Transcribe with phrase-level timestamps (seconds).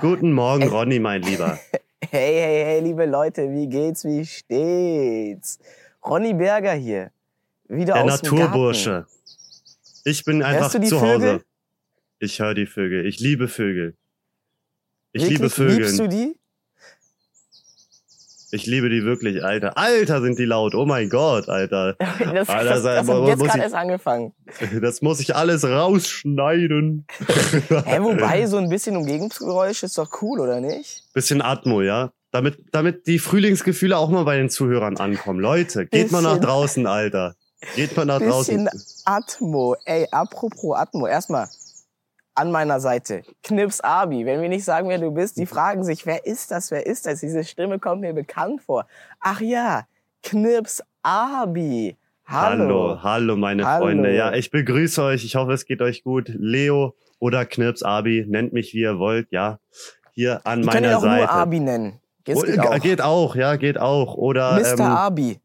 [0.00, 1.58] Guten Morgen, Ronny, mein Lieber.
[2.08, 5.58] Hey, hey, hey, liebe Leute, wie geht's, wie steht's?
[6.04, 7.10] Ronny Berger hier.
[7.68, 9.06] Wieder Der aus dem Naturbursche.
[10.04, 11.00] Ich bin einfach zu Vögel?
[11.00, 11.44] Hause.
[12.20, 13.06] Ich höre die Vögel.
[13.06, 13.96] Ich liebe Vögel.
[15.12, 15.38] Ich Wirklich?
[15.38, 15.76] liebe Vögel.
[15.78, 16.38] Liebst du die?
[18.56, 19.76] Ich liebe die wirklich, Alter.
[19.76, 20.74] Alter, sind die laut.
[20.74, 21.94] Oh mein Gott, Alter.
[22.32, 24.32] Das, Alter, das, das muss jetzt gerade erst angefangen.
[24.80, 27.06] Das muss ich alles rausschneiden.
[27.84, 31.02] Hä, wobei, so ein bisschen Umgebungsgeräusch ist doch cool, oder nicht?
[31.12, 32.12] Bisschen Atmo, ja?
[32.32, 35.38] Damit, damit die Frühlingsgefühle auch mal bei den Zuhörern ankommen.
[35.40, 37.34] Leute, geht mal nach Bisschen- draußen, Alter.
[37.74, 39.02] Geht mal nach Bisschen draußen.
[39.04, 39.76] Atmo.
[39.84, 41.48] Ey, apropos Atmo, erstmal
[42.36, 43.22] an meiner Seite.
[43.42, 44.24] Knips Abi.
[44.26, 47.06] Wenn wir nicht sagen, wer du bist, die fragen sich, wer ist das, wer ist
[47.06, 47.20] das?
[47.20, 48.86] Diese Stimme kommt mir bekannt vor.
[49.20, 49.86] Ach ja,
[50.22, 51.96] Knips Abi.
[52.26, 52.64] Hallo.
[52.64, 53.84] Hallo, hallo, meine Hallo.
[53.86, 54.14] Freunde.
[54.14, 55.24] Ja, ich begrüße euch.
[55.24, 56.28] Ich hoffe, es geht euch gut.
[56.34, 59.28] Leo oder Knirps Abi, nennt mich wie ihr wollt.
[59.30, 59.58] Ja,
[60.12, 61.22] hier an Ich meiner auch Seite.
[61.22, 62.00] nur Abi nennen.
[62.26, 62.80] Jetzt Oh, geht auch.
[62.80, 64.14] geht auch, ja, geht auch.
[64.16, 64.72] Oder Mr.
[64.74, 65.38] ähm, Abi.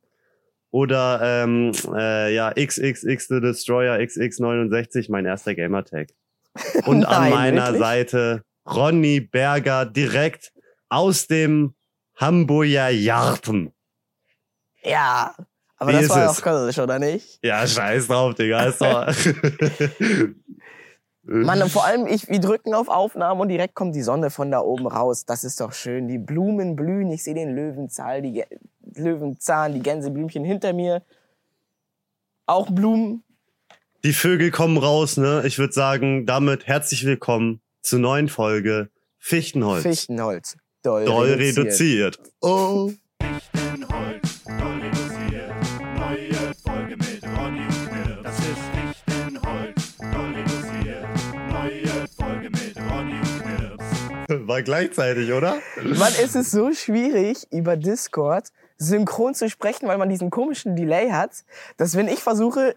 [0.72, 6.08] oder ähm, äh, ja XXX The Destroyer XX69, mein erster Gamertag.
[6.85, 7.81] Und an Nein, meiner wirklich?
[7.81, 10.52] Seite Ronny Berger direkt
[10.89, 11.73] aus dem
[12.16, 13.71] Hamburger Jarten.
[14.83, 15.35] Ja.
[15.77, 16.35] Aber Wie das war es?
[16.38, 17.39] doch Kölsch, oder nicht?
[17.43, 18.66] Ja, scheiß drauf, Digga.
[18.66, 19.08] Ist doch
[21.23, 24.52] Mann, und vor allem, ich, wir drücken auf Aufnahme und direkt kommt die Sonne von
[24.52, 25.25] da oben raus.
[25.25, 26.08] Das ist doch schön.
[26.08, 27.11] Die Blumen blühen.
[27.11, 28.43] Ich sehe den Löwenzahn, die
[28.95, 31.03] Löwenzahn, die Gänseblümchen hinter mir.
[32.47, 33.23] Auch Blumen.
[34.03, 35.44] Die Vögel kommen raus, ne?
[35.45, 39.83] Ich würde sagen, damit herzlich willkommen zur neuen Folge Fichtenholz.
[39.83, 40.58] Fichtenholz.
[40.81, 41.58] Doll, Doll reduziert.
[41.67, 42.19] reduziert.
[42.41, 42.91] Oh.
[43.21, 45.53] Fichtenholz, doll reduziert.
[45.99, 48.23] Neue Folge mit Ronny und Knirps.
[48.23, 51.05] Das ist Fichtenholz, doll reduziert.
[51.52, 54.47] Neue Folge mit Ronny und Knirps.
[54.47, 55.58] War gleichzeitig, oder?
[55.83, 61.11] Mann, es ist so schwierig, über Discord synchron zu sprechen, weil man diesen komischen Delay
[61.11, 61.43] hat,
[61.77, 62.73] dass wenn ich versuche,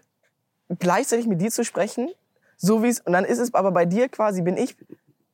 [0.79, 2.09] gleichzeitig mit dir zu sprechen,
[2.57, 4.75] so wie es, und dann ist es aber bei dir quasi, bin ich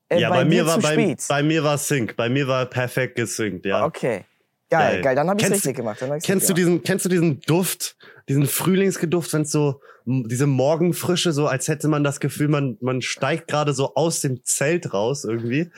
[0.10, 2.18] äh, ja, bei, bei, mir war bei, bei mir war Sync.
[2.18, 3.86] Bei mir war perfekt gesynkt, ja.
[3.86, 4.26] Okay.
[4.70, 5.02] Geil, Geil.
[5.02, 6.02] geil, dann habe ich richtig gemacht.
[6.24, 7.98] Kennst du diesen, kennst du diesen Duft,
[8.30, 13.02] diesen Frühlingsgeduft, wenn es so diese Morgenfrische, so als hätte man das Gefühl, man man
[13.02, 15.70] steigt gerade so aus dem Zelt raus irgendwie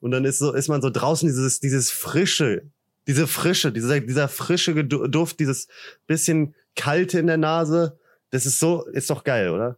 [0.00, 2.62] und dann ist so ist man so draußen dieses dieses frische,
[3.06, 5.68] diese Frische, dieser dieser frische Duft, dieses
[6.06, 7.98] bisschen kalte in der Nase,
[8.30, 9.76] das ist so ist doch geil, oder?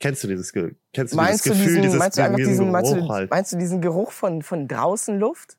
[0.00, 2.70] Kennst du dieses kennst du Meinst du dieses Gefühl, diesen, dieses meinst du einfach diesen,
[2.70, 3.30] meinst Geruch du, halt?
[3.30, 5.58] meinst du diesen Geruch von, von draußen Luft?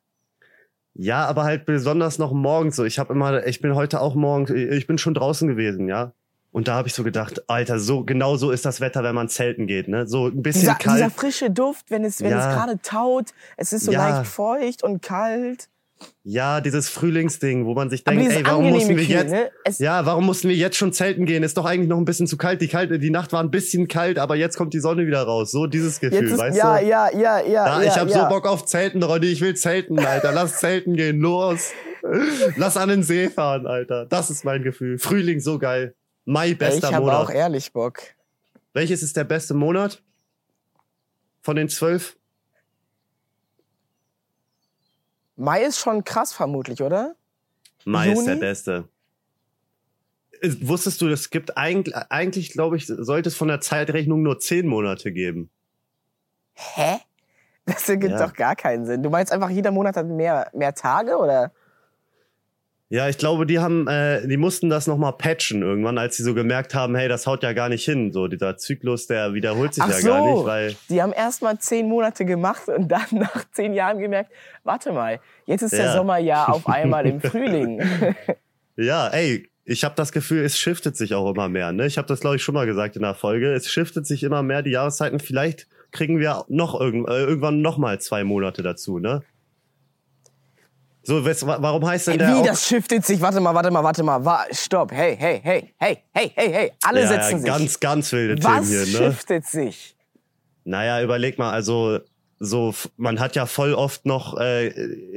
[0.94, 2.84] Ja, aber halt besonders noch morgens so.
[2.84, 6.12] Ich habe immer, ich bin heute auch morgens, ich bin schon draußen gewesen, ja.
[6.50, 9.28] Und da habe ich so gedacht, Alter, so genau so ist das Wetter, wenn man
[9.30, 10.06] zelten geht, ne?
[10.06, 10.96] So ein bisschen Dieser, kalt.
[10.98, 12.50] dieser frische Duft, wenn es, wenn Ja.
[12.50, 14.06] es gerade taut, es ist so Ja.
[14.06, 15.68] leicht feucht und kalt.
[16.24, 19.50] Ja, dieses Frühlingsding, wo man sich denkt, ey, warum mussten wir jetzt, ne?
[19.78, 21.42] Ja, warum mussten wir jetzt schon zelten gehen?
[21.42, 22.60] Ist doch eigentlich noch ein bisschen zu kalt.
[22.60, 25.50] Die kalte, die Nacht war ein bisschen kalt, aber jetzt kommt die Sonne wieder raus.
[25.50, 26.86] So dieses Gefühl, ist, weißt ja, du?
[26.86, 28.22] ja, ja, ja, Da, ja, ich hab ja.
[28.22, 29.26] so Bock auf Zelten, Ronny.
[29.26, 30.32] Ich will zelten, Alter.
[30.32, 31.72] Lass zelten gehen, los.
[32.56, 34.06] Lass an den See fahren, Alter.
[34.06, 34.98] Das ist mein Gefühl.
[34.98, 35.94] Frühling so geil.
[36.24, 37.26] Mai bester ich habe Monat.
[37.26, 38.00] auch ehrlich Bock.
[38.72, 40.02] Welches ist der beste Monat?
[41.42, 42.16] Von den zwölf?
[45.42, 47.16] Mai ist schon krass vermutlich, oder?
[47.84, 48.26] Mai ist Juni?
[48.26, 48.88] der beste.
[50.40, 54.38] Ist- Wusstest du, es gibt eigentlich, eigentlich glaube ich, sollte es von der Zeitrechnung nur
[54.38, 55.50] zehn Monate geben.
[56.54, 56.98] Hä?
[57.66, 58.26] Das ergibt Ja.
[58.26, 59.02] doch gar keinen Sinn.
[59.02, 61.52] Du meinst einfach, jeder Monat hat mehr, mehr Tage, oder?
[62.92, 66.34] Ja, ich glaube, die haben, äh, die mussten das nochmal patchen irgendwann, als sie so
[66.34, 68.12] gemerkt haben, hey, das haut ja gar nicht hin.
[68.12, 70.08] So, dieser Zyklus, der wiederholt sich Ach ja so.
[70.08, 70.76] gar nicht, weil.
[70.90, 74.30] Die haben erst mal zehn Monate gemacht und dann nach zehn Jahren gemerkt,
[74.62, 75.92] warte mal, jetzt ist der Ja.
[75.94, 77.80] Sommer ja auf einmal im Frühling.
[78.76, 81.72] Ja, ey, ich habe das Gefühl, es shiftet sich auch immer mehr.
[81.72, 81.86] Ne?
[81.86, 83.54] Ich habe das, glaube ich, schon mal gesagt in der Folge.
[83.54, 85.18] Es shiftet sich immer mehr die Jahreszeiten.
[85.18, 89.22] Vielleicht kriegen wir noch irgend, äh, irgendwann noch mal zwei Monate dazu, ne?
[91.04, 93.20] So, wa- warum heißt denn Ey, der Wie, das shiftet sich?
[93.20, 94.24] Warte mal, warte mal, warte mal.
[94.24, 94.92] Wa Stopp.
[94.92, 96.72] Hey, hey, hey, hey, hey, hey, hey.
[96.84, 97.80] Alle ja, setzen ja, sich.
[97.80, 99.06] ganz, ganz wilde Was Themen hier, ne?
[99.12, 99.96] shiftet sich?
[100.64, 101.98] Naja, überleg mal, also
[102.38, 104.68] so, man hat ja voll oft noch äh,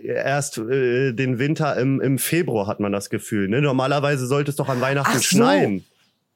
[0.07, 3.47] erst äh, den Winter im, im Februar hat man das Gefühl.
[3.47, 3.61] Ne?
[3.61, 5.21] Normalerweise sollte es doch an Weihnachten Ach so.
[5.37, 5.85] schneien.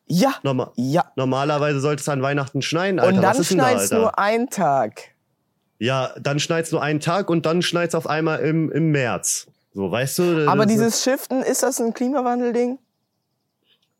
[0.07, 1.05] Ja, Norma ja.
[1.15, 3.15] Normalerweise sollte es an Weihnachten schneien, Alter.
[3.15, 3.99] Und dann Was schneit's Alter?
[3.99, 5.11] nur einen Tag.
[5.79, 9.47] Ja, dann schneit's nur einen Tag und dann schneit's auf einmal im, im März.
[9.73, 10.47] So, weißt du?
[10.47, 12.77] Aber dieses Shiften, ist das ein Klimawandelding?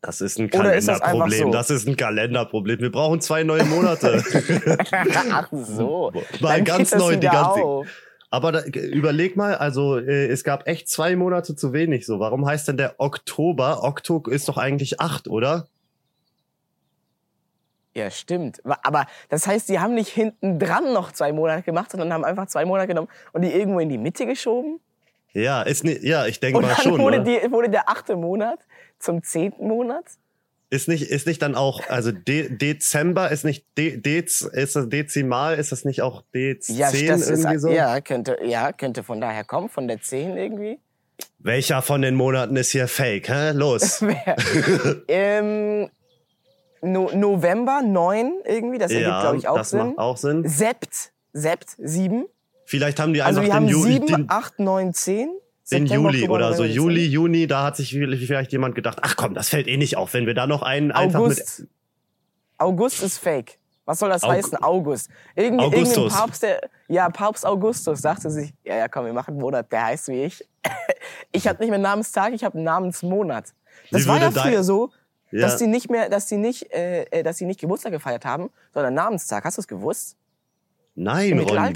[0.02, 1.42] das ist ein ist das Kalenderproblem.
[1.42, 1.50] so?
[1.50, 2.80] Das ist ein Kalenderproblem.
[2.80, 4.22] Wir brauchen zwei neue Monate.
[5.30, 6.12] Ach so.
[6.40, 7.86] Mal Dann ganz neu, die ganze, auf.
[8.30, 12.06] Aber da, überleg mal, also äh, es gab echt zwei Monate zu wenig.
[12.06, 13.82] So, warum heißt denn der Oktober?
[13.82, 15.66] Okto ist doch eigentlich acht, oder?
[17.94, 18.60] Ja, stimmt.
[18.64, 22.46] Aber das heißt, die haben nicht hinten dran noch zwei Monate gemacht, sondern haben einfach
[22.46, 24.80] zwei Monate genommen und die irgendwo in die Mitte geschoben.
[25.32, 26.98] Ja, ist nicht, ja, ich denke mal schon.
[26.98, 27.40] wurde, Oder?
[27.40, 28.60] die, wurde der achte Monat
[28.98, 30.04] zum zehnten Monat.
[30.72, 34.88] Ist nicht, ist nicht dann auch, also De Dezember ist nicht De Dez, ist das
[34.88, 37.70] Dezimal, ist das nicht auch Dez Ja, 10 das ist, irgendwie so?
[37.70, 40.78] ja, könnte, ja, könnte von daher kommen, von der 10 irgendwie.
[41.38, 43.28] Welcher von den Monaten ist hier fake?
[43.28, 43.50] Hä?
[43.50, 44.04] Los.
[45.08, 45.90] Ähm,
[46.82, 49.78] no November 9 irgendwie, das ergibt, ja, glaube ich, auch das Sinn.
[49.88, 50.48] macht auch Sinn.
[50.48, 52.26] Sept, Sept 7.
[52.64, 55.16] Vielleicht haben die Also einfach wir den, haben Juli, 7, den, 8, 9, 10.
[55.18, 55.30] den
[55.64, 56.62] September, Juli Oktober, oder so.
[56.62, 57.12] November, Juli, Dezember.
[57.14, 60.26] Juni, da hat sich vielleicht jemand gedacht, ach komm, das fällt eh nicht auf, wenn
[60.26, 61.66] wir da noch einen einfach August.
[62.58, 63.58] August ist fake.
[63.86, 64.62] Was soll das Aug- heißen?
[64.62, 65.10] August.
[65.34, 66.14] Irgend, irgendein Augustus.
[66.14, 69.86] Papst, der, ja, Papst Augustus dachte sich, ja, ja, komm, wir machen einen Monat, der
[69.86, 70.46] heißt wie ich.
[71.32, 73.52] ich habe nicht mehr Namenstag, ich habe einen Namensmonat.
[73.90, 74.90] Das Wie war ja früher so,
[75.32, 78.24] mit, dass die nicht mehr, dass die nicht, äh, äh, dass die nicht Geburtstag gefeiert
[78.24, 79.44] haben, sondern Namenstag.
[79.44, 80.16] Hast du es gewusst?
[80.96, 81.72] Nein, Ronny.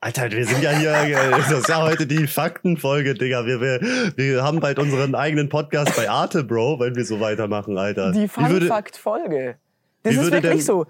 [0.00, 3.44] Alter, wir sind ja hier, äh, das ist ja heute die Faktenfolge, Digga.
[3.46, 3.80] Wir, wir,
[4.16, 8.12] wir haben bald unseren eigenen Podcast bei Arte, Bro, wenn wir so weitermachen, Alter.
[8.12, 9.56] Die Wie Fun würde- Fact Folge.
[10.02, 10.86] Das ist wirklich denn- so.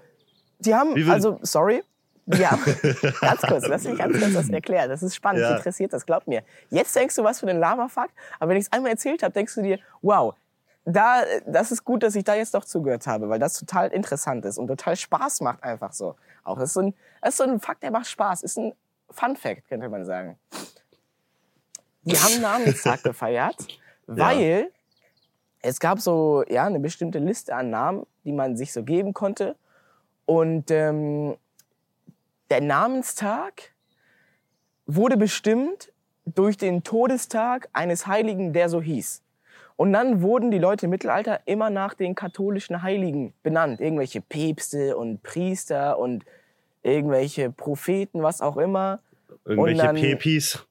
[0.59, 1.81] Die haben, würde- also, sorry.
[2.27, 2.57] Ja,
[3.21, 4.87] ganz kurz, lass mich ganz kurz das erklären.
[4.89, 5.55] Das ist spannend, Ja.
[5.57, 6.43] interessiert das, glaub mir.
[6.69, 9.55] Jetzt denkst du was für den Lama-Fakt, aber wenn ich es einmal erzählt habe, denkst
[9.55, 10.35] du dir, wow,
[10.85, 14.45] da, das ist gut, dass ich da jetzt doch zugehört habe, weil das total interessant
[14.45, 16.15] ist und total Spaß macht einfach so.
[16.43, 18.41] Auch das ist so ein, das ist so ein Fakt, der macht Spaß.
[18.43, 18.73] Ist ein
[19.09, 20.39] Fun-Fact, könnte man sagen.
[22.03, 23.55] Die haben Namenstag gefeiert,
[24.07, 24.71] weil
[25.59, 29.55] es gab so ja eine bestimmte Liste an Namen, die man sich so geben konnte.
[30.25, 31.37] Und ähm,
[32.49, 33.71] der Namenstag
[34.87, 35.91] wurde bestimmt
[36.25, 39.21] durch den Todestag eines Heiligen, der so hieß.
[39.75, 43.79] Und dann wurden die Leute im Mittelalter immer nach den katholischen Heiligen benannt.
[43.81, 46.25] Irgendwelche Päpste und Priester und
[46.83, 48.99] irgendwelche Propheten, was auch immer.
[49.45, 50.65] Irgendwelche dann- Pepis.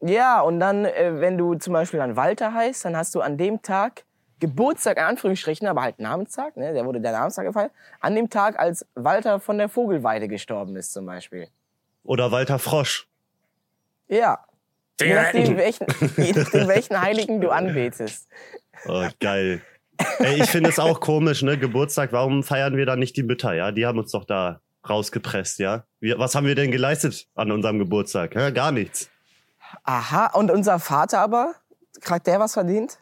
[0.00, 3.36] Ja, und dann, äh, wenn du zum Beispiel dann Walter heißt, dann hast du an
[3.36, 4.04] dem Tag
[4.38, 6.74] Geburtstag, in Anführungsstrichen, aber halt Namenstag, ne?
[6.74, 10.92] der wurde der Namenstag gefeiert, an dem Tag, als Walter von der Vogelweide gestorben ist
[10.92, 11.48] zum Beispiel.
[12.04, 13.08] Oder Walter Frosch.
[14.08, 14.44] Ja.
[15.00, 18.28] Je nachdem, welchen, je nachdem, welchen Heiligen du anbetest.
[18.86, 19.60] Oh, geil.
[20.18, 21.58] Ey, ich finde es auch komisch, ne?
[21.58, 23.72] Geburtstag, warum feiern wir da nicht die Mütter, ja?
[23.72, 25.84] Die haben uns doch da rausgepresst, ja?
[26.00, 28.34] Wir, was haben wir denn geleistet an unserem Geburtstag?
[28.34, 29.10] Ja, gar nichts.
[29.84, 31.54] Aha, und unser Vater aber,
[32.00, 32.98] kriegt der was verdient?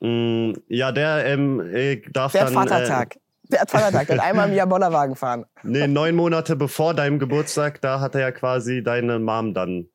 [0.00, 2.68] Mm, ja, der ähm, äh, darf Der hat dann...
[2.68, 3.18] Vatertag.
[3.50, 5.42] Der hat Vatertag, der hat einmal im Jahr Bollerwagen fahren.
[5.42, 9.88] Äh, nee, neun Monate bevor deinem Geburtstag, da hat er ja quasi deine Mom dann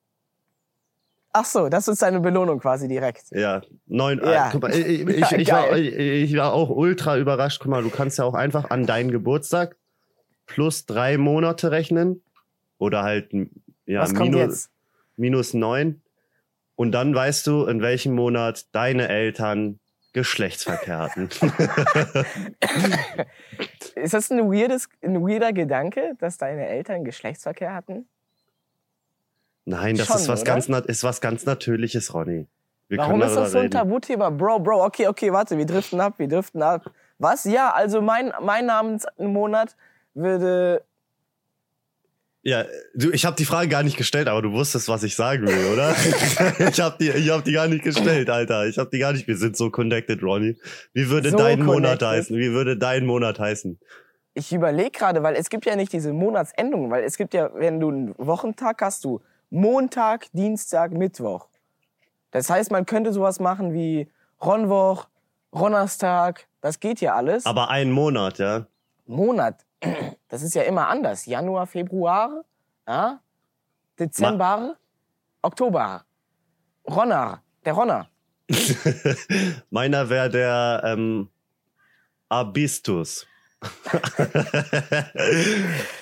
[1.36, 3.32] Ach so, das ist seine Belohnung quasi direkt.
[3.32, 4.22] Ja, neun.
[4.24, 4.48] Ja.
[4.48, 7.60] Äh, guck mal, ich, ich, Ja, ich, war, ich, war auch ultra überrascht.
[7.60, 9.76] Guck mal, du kannst ja auch einfach an deinen Geburtstag
[10.46, 12.22] plus drei Monate rechnen
[12.78, 13.34] oder halt
[13.86, 14.70] ja was kommt minus, jetzt?
[15.18, 16.02] minus neun
[16.76, 19.80] und dann weißt du, in welchem Monat deine Eltern
[20.14, 21.30] Geschlechtsverkehr hatten.
[23.96, 28.08] Ist das ein, weirdes, ein weirder Gedanke, dass deine Eltern Geschlechtsverkehr hatten?
[29.66, 30.52] Nein, das Schon, ist was oder?
[30.52, 32.48] ganz ist was ganz Natürliches, Ronny.
[32.90, 33.72] Wir Warum ist das so ein.
[33.72, 34.30] Tabuthema?
[34.30, 36.92] Bro, Bro, okay, okay, warte, wir driften ab, wir driften ab.
[37.18, 37.46] Was?
[37.46, 39.76] Ja, also mein, mein Namensmonat
[40.14, 40.84] würde.
[42.46, 45.48] Ja, du, ich habe die Frage gar nicht gestellt, aber du wusstest, was ich sagen
[45.48, 45.96] will, oder?
[46.70, 48.66] ich habe die, ich hab die gar nicht gestellt, Alter.
[48.68, 49.28] Ich habe die gar nicht.
[49.28, 50.58] Wir sind so connected, Ronny.
[50.94, 52.08] Wie würde So dein Monat connected.
[52.08, 52.38] heißen?
[52.38, 53.80] Wie würde dein Monat heißen?
[54.34, 57.80] Ich überlege gerade, weil es gibt ja nicht diese Monatsendungen, weil es gibt ja, wenn
[57.80, 59.22] du einen Wochentag hast, du
[59.54, 61.48] Montag, Dienstag, Mittwoch.
[62.32, 64.10] Das heißt, man könnte sowas machen wie
[64.44, 65.06] Ronwoch,
[65.54, 67.46] Ronnerstag, das geht ja alles.
[67.46, 68.66] Aber ein Monat, ja.
[69.06, 69.64] Monat,
[70.28, 71.28] das ist ja immer anders.
[71.28, 72.44] Januar, Februar,
[72.88, 73.20] ja?
[74.00, 74.76] Dezember,
[75.44, 76.04] Oktober.
[76.90, 78.10] Ronner, der Ronner.
[79.70, 81.30] Meiner wäre der ähm,
[82.28, 83.28] Abistus.
[83.62, 83.68] oh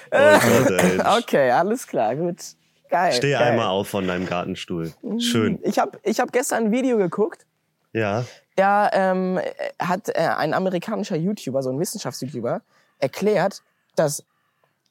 [0.10, 1.06] Gott.
[1.20, 2.56] Okay, alles klar, gut.
[2.92, 3.14] Geil.
[3.14, 3.42] Steh geil.
[3.42, 4.94] einmal auf von deinem Gartenstuhl.
[5.18, 5.60] Schön.
[5.64, 7.46] Ich habe ich hab gestern ein Video geguckt.
[7.94, 8.26] Ja.
[8.58, 9.40] Da ähm,
[9.80, 12.62] hat äh, ein amerikanischer YouTuber, so ein Wissenschafts-YouTuber,
[13.00, 13.64] erklärt,
[13.96, 14.26] dass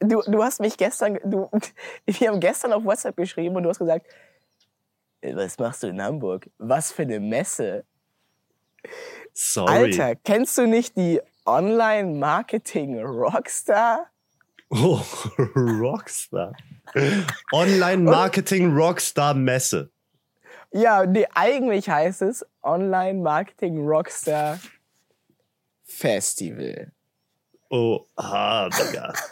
[0.00, 1.48] Du, du hast mich gestern, du,
[2.06, 4.06] wir haben gestern auf WhatsApp geschrieben und du hast gesagt,
[5.20, 6.50] "Äh, was machst du in Hamburg?
[6.58, 7.84] Was für eine Messe.
[9.32, 9.72] Sorry.
[9.72, 14.10] Alter, kennst du nicht die Online-Marketing-Rockstar?
[14.70, 15.00] Oh,
[15.56, 16.54] Rockstar.
[17.52, 19.90] Online-Marketing Rockstar Messe.
[20.72, 24.58] Ja, nee, eigentlich heißt es Online-Marketing-Rockstar
[25.84, 26.90] Festival.
[27.70, 29.12] Oh, ah, Digga.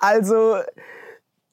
[0.00, 0.58] Also,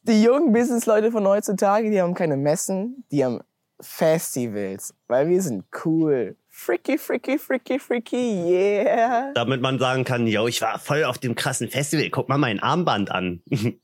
[0.03, 3.41] die jungen Businessleute von heutzutage, die haben keine Messen, die haben
[3.81, 6.35] Festivals, weil wir sind cool.
[6.57, 9.33] Freaky, freaky, freaky, freaky, yeah.
[9.33, 12.09] Damit man sagen kann, yo, ich war voll auf dem krassen Festival.
[12.09, 13.41] Guck mal mein Armband an.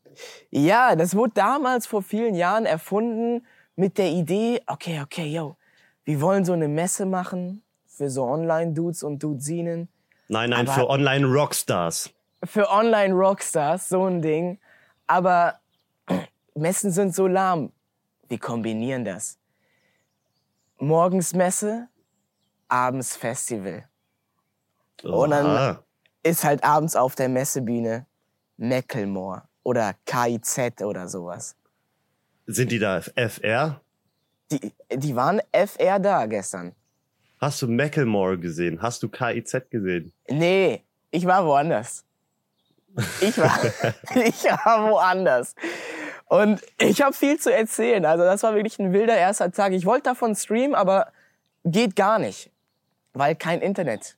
[0.49, 3.45] Ja, das wurde damals vor vielen Jahren erfunden
[3.77, 5.55] mit der Idee, okay, okay, yo,
[6.03, 9.87] wir wollen so eine Messe machen für so Online-Dudes und Dudesinen.
[10.27, 12.11] Nein, nein, für Online-Rockstars.
[12.43, 14.59] für Online-Rockstars, so ein Ding.
[15.07, 15.59] Aber
[16.55, 17.71] Messen sind so lahm.
[18.27, 19.39] Wir kombinieren das.
[20.77, 21.87] Morgens Messe,
[22.71, 23.85] abends Festival.
[25.03, 25.83] Und dann- Oha.
[26.23, 28.05] Ist halt abends auf der Messebühne
[28.57, 31.55] Mecklemore oder KIZ oder sowas.
[32.45, 33.81] Sind die da FR?
[34.51, 36.75] Die, die waren FR da gestern.
[37.39, 38.79] Hast du Macklemore gesehen?
[38.83, 40.13] Hast du KIZ gesehen?
[40.29, 42.05] Nee, ich war woanders.
[43.19, 43.57] Ich war,
[44.15, 45.55] ich war woanders.
[46.25, 48.05] Und ich habe viel zu erzählen.
[48.05, 49.71] Also das war wirklich ein wilder erster Tag.
[49.73, 51.11] Ich wollte davon streamen, aber
[51.65, 52.51] geht gar nicht,
[53.13, 54.17] weil kein Internet.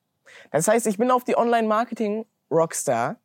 [0.52, 3.18] Das heißt, ich bin auf die Online-Marketing Rockstar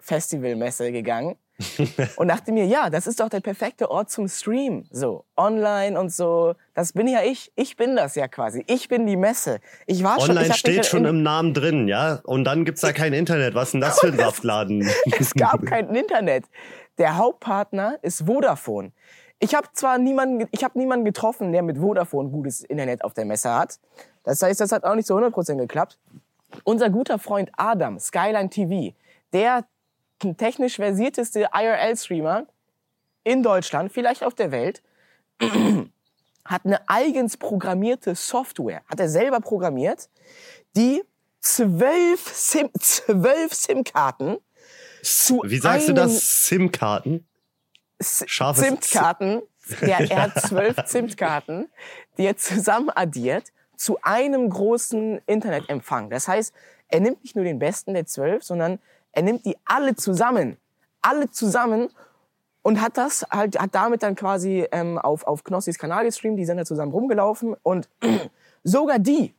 [0.00, 1.36] Festivalmesse gegangen
[2.16, 4.86] und dachte mir, ja, das ist doch der perfekte Ort zum Stream.
[4.90, 6.54] So, online und so.
[6.74, 7.50] Das bin ja ich.
[7.56, 8.62] Ich bin das ja quasi.
[8.66, 9.60] Ich bin die Messe.
[9.86, 12.20] Ich war schon, Online hab mich steht in- schon im Namen drin, ja?
[12.24, 13.54] Und dann gibt's da kein Internet.
[13.54, 14.86] Was ist denn das für ein Saftladen?
[15.18, 16.44] Es gab kein Internet.
[16.98, 18.92] Der Hauptpartner ist Vodafone.
[19.38, 23.24] Ich habe zwar niemanden, ich habe niemanden getroffen, der mit Vodafone gutes Internet auf der
[23.24, 23.78] Messe hat.
[24.26, 25.98] Das heißt, das hat auch nicht zu 100% geklappt.
[26.64, 28.94] Unser guter Freund Adam, Skyline TV,
[29.32, 29.64] der
[30.36, 32.46] technisch versierteste IRL-Streamer
[33.22, 34.82] in Deutschland, vielleicht auf der Welt,
[36.44, 40.08] hat eine eigens programmierte Software, hat er selber programmiert,
[40.76, 41.04] die
[41.40, 44.38] zwölf SIM, zwölf SIM-Karten
[45.02, 46.46] zu Wie sagst du das?
[46.46, 47.24] SIM-Karten?
[48.00, 49.42] Scharfes Zimtkarten.
[49.80, 51.68] Ja, er hat zwölf Zimtkarten,
[52.18, 56.10] die er zusammen addiert zu einem großen Internetempfang.
[56.10, 56.54] Das heißt,
[56.88, 58.78] er nimmt nicht nur den besten der zwölf, sondern
[59.12, 60.56] er nimmt die alle zusammen.
[61.02, 61.88] Alle zusammen
[62.62, 66.44] und hat das halt, hat damit dann quasi ähm, auf, auf Knossis Kanal gestreamt, die
[66.44, 67.88] sind da zusammen rumgelaufen und
[68.64, 69.34] sogar die,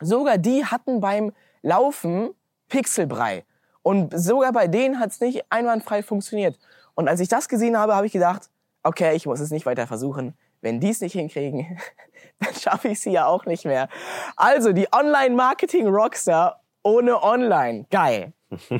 [0.00, 1.32] sogar die hatten beim
[1.62, 2.30] Laufen
[2.68, 3.44] Pixelbrei.
[3.82, 6.58] Und sogar bei denen hat es nicht einwandfrei funktioniert.
[6.94, 8.50] Und als ich das gesehen habe, habe ich gedacht,
[8.82, 10.34] okay, ich muss es nicht weiter versuchen.
[10.60, 11.78] Wenn die es nicht hinkriegen,
[12.38, 13.88] dann schaffe ich sie ja auch nicht mehr.
[14.36, 17.86] Also die Online-Marketing-Rockstar ohne Online.
[17.90, 18.32] Geil.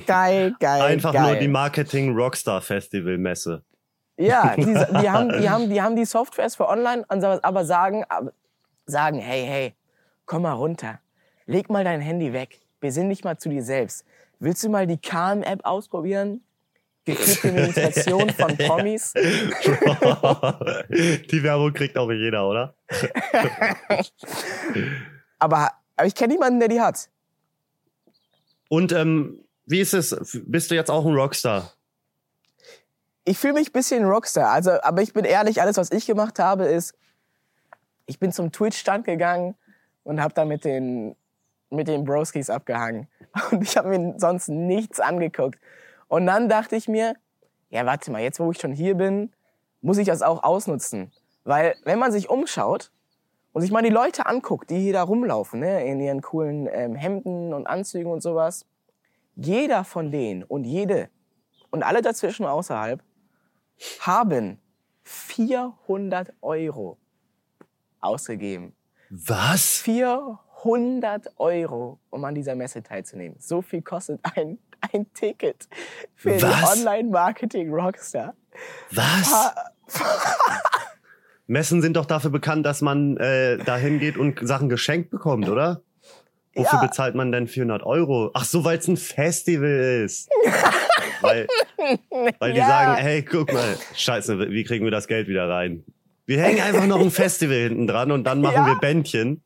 [0.06, 1.22] Geil, geil, Einfach geil.
[1.22, 3.62] nur die Marketing Rockstar Festival Messe.
[4.16, 8.04] Ja, die, die, haben, die, haben, die haben die Softwares für online, aber sagen,
[8.84, 9.74] sagen, hey, hey,
[10.26, 11.00] komm mal runter,
[11.46, 14.04] leg mal dein Handy weg, besinn dich mal zu dir selbst.
[14.38, 16.42] Willst du mal die Calm-App ausprobieren?
[17.04, 19.12] Geführte Meditation von Promis.
[19.14, 19.20] die
[21.42, 22.74] Werbung kriegt auch jeder, oder?
[25.38, 27.08] aber, aber ich kenne niemanden, der die hat.
[28.68, 30.40] Und ähm, wie ist es?
[30.46, 31.72] Bist du jetzt auch ein Rockstar?
[33.24, 34.50] Ich fühle mich ein bisschen Rockstar.
[34.50, 36.94] Also, aber ich bin ehrlich, alles, was ich gemacht habe, ist,
[38.06, 39.54] ich bin zum Twitch-Stand gegangen
[40.02, 41.16] und habe da mit den,
[41.70, 43.08] mit den Broskis abgehangen.
[43.50, 45.58] Und ich habe mir sonst nichts angeguckt.
[46.10, 47.14] Und dann dachte ich mir,
[47.68, 49.32] ja, warte mal, jetzt wo ich schon hier bin,
[49.80, 51.12] muss ich das auch ausnutzen.
[51.44, 52.90] Weil wenn man sich umschaut
[53.52, 56.96] und sich mal die Leute anguckt, die hier da rumlaufen, ne, in ihren coolen ähm,
[56.96, 58.66] Hemden und Anzügen und sowas,
[59.36, 61.10] jeder von denen und jede
[61.70, 63.00] und alle dazwischen außerhalb
[64.00, 64.58] haben
[65.04, 66.98] 400 Euro
[68.00, 68.74] ausgegeben.
[69.10, 69.78] Was?
[69.82, 73.36] 400 Euro, um an dieser Messe teilzunehmen.
[73.38, 74.58] So viel kostet ein,
[74.92, 75.68] ein Ticket
[76.14, 76.74] für Was?
[76.74, 78.34] den Online-Marketing-Rockstar.
[78.90, 79.52] Was?
[81.46, 85.82] Messen sind doch dafür bekannt, dass man äh, dahin geht und Sachen geschenkt bekommt, oder?
[86.54, 86.86] Wofür Ja.
[86.86, 88.30] bezahlt man denn 400 Euro?
[88.34, 90.28] Ach so, weil es ein Festival ist.
[91.20, 91.48] weil,
[92.38, 92.66] weil die Ja.
[92.66, 95.84] sagen, hey, guck mal, scheiße, wie kriegen wir das Geld wieder rein?
[96.26, 98.66] Wir hängen einfach noch ein Festival hinten dran und dann machen Ja.
[98.66, 99.42] wir Bändchen,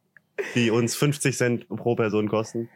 [0.55, 2.69] die uns 50 Cent pro Person kosten.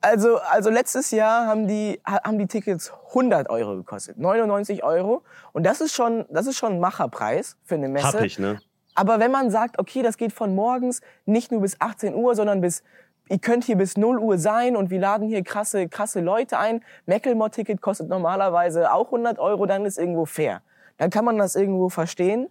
[0.00, 4.16] Also, also letztes Jahr haben die, ha- haben die Tickets 100 Euro gekostet.
[4.18, 5.22] 99 Euro.
[5.52, 8.06] Und das ist schon, das ist schon ein Macherpreis für eine Messe.
[8.06, 8.60] Hab ich, ne?
[8.94, 12.60] Aber wenn man sagt, okay, das geht von morgens nicht nur bis 18 Uhr, sondern
[12.60, 12.82] bis,
[13.28, 16.84] ihr könnt hier bis 0 Uhr sein und wir laden hier krasse, krasse Leute ein.
[17.06, 20.62] Mecklemore-Ticket kostet normalerweise auch 100 Euro, dann ist irgendwo fair.
[20.96, 22.48] Dann kann man das irgendwo verstehen.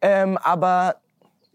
[0.00, 0.96] Ähm, aber,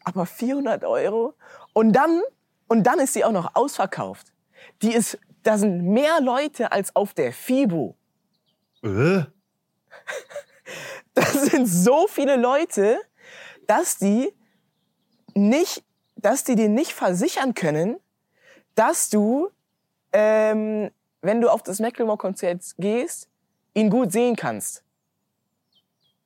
[0.04, 1.34] aber 400 Euro?
[1.74, 2.22] Und dann,
[2.68, 4.32] und dann ist sie auch noch ausverkauft.
[4.82, 7.96] Die ist, da sind mehr Leute als auf der FIBO.
[8.84, 9.24] Äh?
[11.14, 13.00] Das sind so viele Leute,
[13.66, 14.32] dass die
[15.34, 15.84] nicht,
[16.16, 17.98] dass die dir nicht versichern können,
[18.76, 19.50] dass du,
[20.14, 23.30] ähm, wenn du auf das Macklemore-Konzert gehst,
[23.74, 24.84] ihn gut sehen kannst.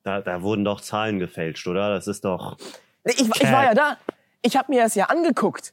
[0.02, 1.94] Da, da wurden doch Zahlen gefälscht, oder?
[1.94, 2.58] Das ist doch.
[3.04, 3.98] Ich, ich war ja da.
[4.42, 5.72] Ich habe mir das ja angeguckt.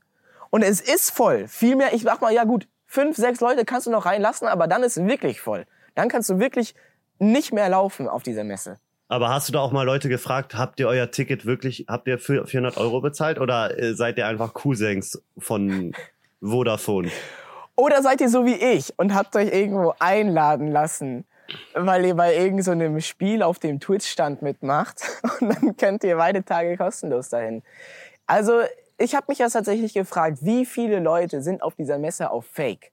[0.50, 1.48] Und es ist voll.
[1.48, 4.84] Vielmehr, ich sag mal, ja gut, fünf, sechs Leute kannst du noch reinlassen, aber dann
[4.84, 5.66] ist es wirklich voll.
[5.96, 6.76] Dann kannst du wirklich
[7.20, 8.80] nicht mehr laufen auf dieser Messe.
[9.08, 12.20] Aber hast du da auch mal Leute gefragt, habt ihr euer Ticket wirklich, habt ihr
[12.20, 15.94] für 400 Euro bezahlt oder äh, seid ihr einfach Cousins von
[16.42, 17.10] Vodafone?
[17.76, 21.26] Oder seid ihr so wie ich und habt euch irgendwo einladen lassen,
[21.74, 25.02] weil ihr bei irgendeinem so einem Spiel auf dem Twitch-Stand mitmacht
[25.40, 27.64] und dann könnt ihr beide Tage kostenlos dahin.
[28.28, 28.62] Also
[29.00, 32.92] ich habe mich ja tatsächlich gefragt, wie viele Leute sind auf dieser Messe auf Fake?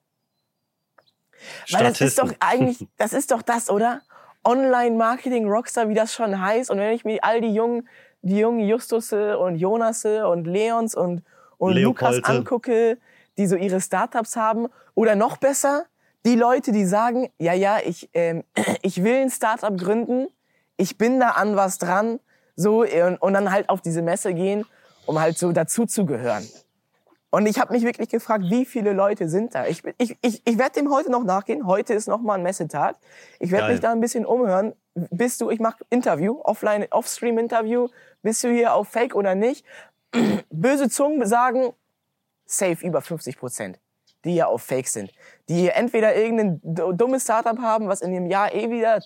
[1.71, 4.01] Weil das ist doch eigentlich, das ist doch das, oder?
[4.45, 6.71] Online-Marketing-Rockstar, wie das schon heißt.
[6.71, 7.89] Und wenn ich mir all die jungen,
[8.23, 11.23] die jungen Justusse und Jonasse und Leons und,
[11.59, 12.99] und Lukas angucke,
[13.37, 14.69] die so ihre Startups haben.
[14.95, 15.87] Oder noch besser,
[16.25, 18.45] die Leute, die sagen, ja, ja, ich, ähm,
[18.83, 20.29] ich will ein Startup gründen,
[20.77, 22.21] ich bin da an was dran,
[22.55, 24.65] so, und, und dann halt auf diese Messe gehen,
[25.07, 26.47] um halt so dazuzugehören.
[27.31, 29.67] Und ich habe mich wirklich gefragt, wie viele Leute sind da?
[29.67, 31.67] Ich, ich, ich, ich werde dem heute noch nachgehen.
[31.67, 32.97] Heute ist noch mal ein Messetag.
[33.41, 34.75] Ich werde mich da ein bisschen umhören.
[34.95, 37.89] Bist du, ich mache Interview, offline, Offstream-Interview.
[38.23, 39.67] Bist du hier auf Fake oder nicht?
[40.51, 41.75] Böse Zungen sagen,
[42.47, 43.79] safe über 50 Prozent,
[44.25, 45.13] die hier auf Fake sind.
[45.49, 49.03] Die entweder irgendein dummes Startup haben, was in dem Jahr eh wieder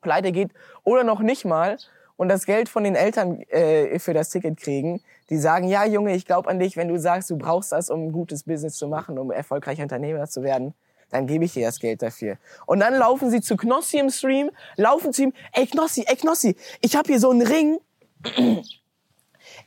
[0.00, 0.52] pleite geht,
[0.84, 1.76] oder noch nicht mal
[2.24, 5.02] und das Geld von den Eltern äh, für das Ticket kriegen.
[5.28, 8.06] Die sagen, ja Junge, ich glaube an dich, wenn du sagst, du brauchst das, um
[8.06, 10.72] ein gutes Business zu machen, um erfolgreicher Unternehmer zu werden,
[11.10, 12.38] dann gebe ich dir das Geld dafür.
[12.64, 16.56] Und dann laufen sie zu Knossi im Stream, laufen zu ihm, ey Knossi, ey Knossi,
[16.80, 17.78] ich habe hier so einen Ring,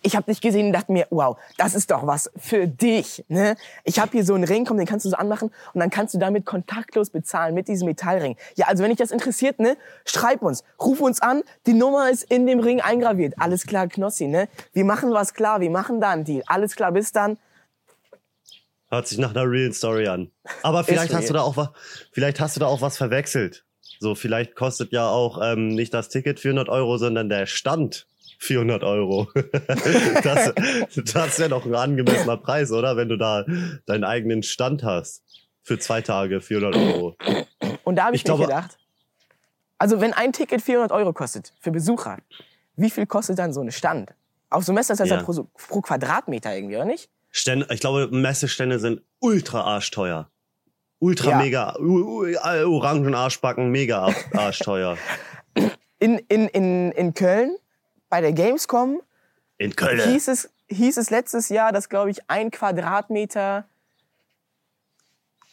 [0.07, 3.25] ich habe dich gesehen und dachte mir, wow, das ist doch was für dich.
[3.27, 3.55] Ne?
[3.83, 6.13] Ich habe hier so einen Ring, komm, den kannst du so anmachen und dann kannst
[6.13, 8.37] du damit kontaktlos bezahlen mit diesem Metallring.
[8.55, 12.23] Ja, also wenn dich das interessiert, ne, schreib uns, ruf uns an, die Nummer ist
[12.23, 13.33] in dem Ring eingraviert.
[13.37, 14.47] Alles klar, Knossi, ne?
[14.71, 16.43] Wir machen was klar, wir machen da einen Deal.
[16.47, 17.37] Alles klar, bis dann.
[18.89, 20.31] Hört sich nach einer realen Story an.
[20.63, 21.69] Aber vielleicht hast du da auch was,
[22.13, 23.65] vielleicht hast du da auch was verwechselt.
[23.99, 28.07] So, vielleicht kostet ja auch ähm, nicht das Ticket 400 Euro, sondern der Stand
[28.39, 29.27] 400 Euro.
[30.23, 30.53] das
[31.13, 32.95] das wäre doch ein angemessener Preis, oder?
[32.97, 33.45] Wenn du da
[33.85, 35.23] deinen eigenen Stand hast.
[35.63, 37.17] Für zwei Tage 400 Euro.
[37.83, 38.77] Und da habe ich, Ich mir gedacht,
[39.77, 42.19] Also wenn ein Ticket 400 Euro kostet für Besucher,
[42.77, 44.13] wie viel kostet dann so ein Stand?
[44.49, 45.17] Auf so Messer ist das Ja.
[45.17, 47.09] ja pro, pro Quadratmeter irgendwie, oder nicht?
[47.31, 50.29] Stände, ich glaube, Messestände sind ultra arschteuer.
[50.99, 51.37] Ultra Ja.
[51.37, 54.97] mega, orangen Arschbacken, mega ar- arschteuer.
[55.99, 57.57] In, in, in, in Köln
[58.09, 59.01] bei der Gamescom
[59.57, 59.99] In Köln.
[60.09, 63.65] hieß es, hieß es letztes Jahr, dass, glaube ich, ein Quadratmeter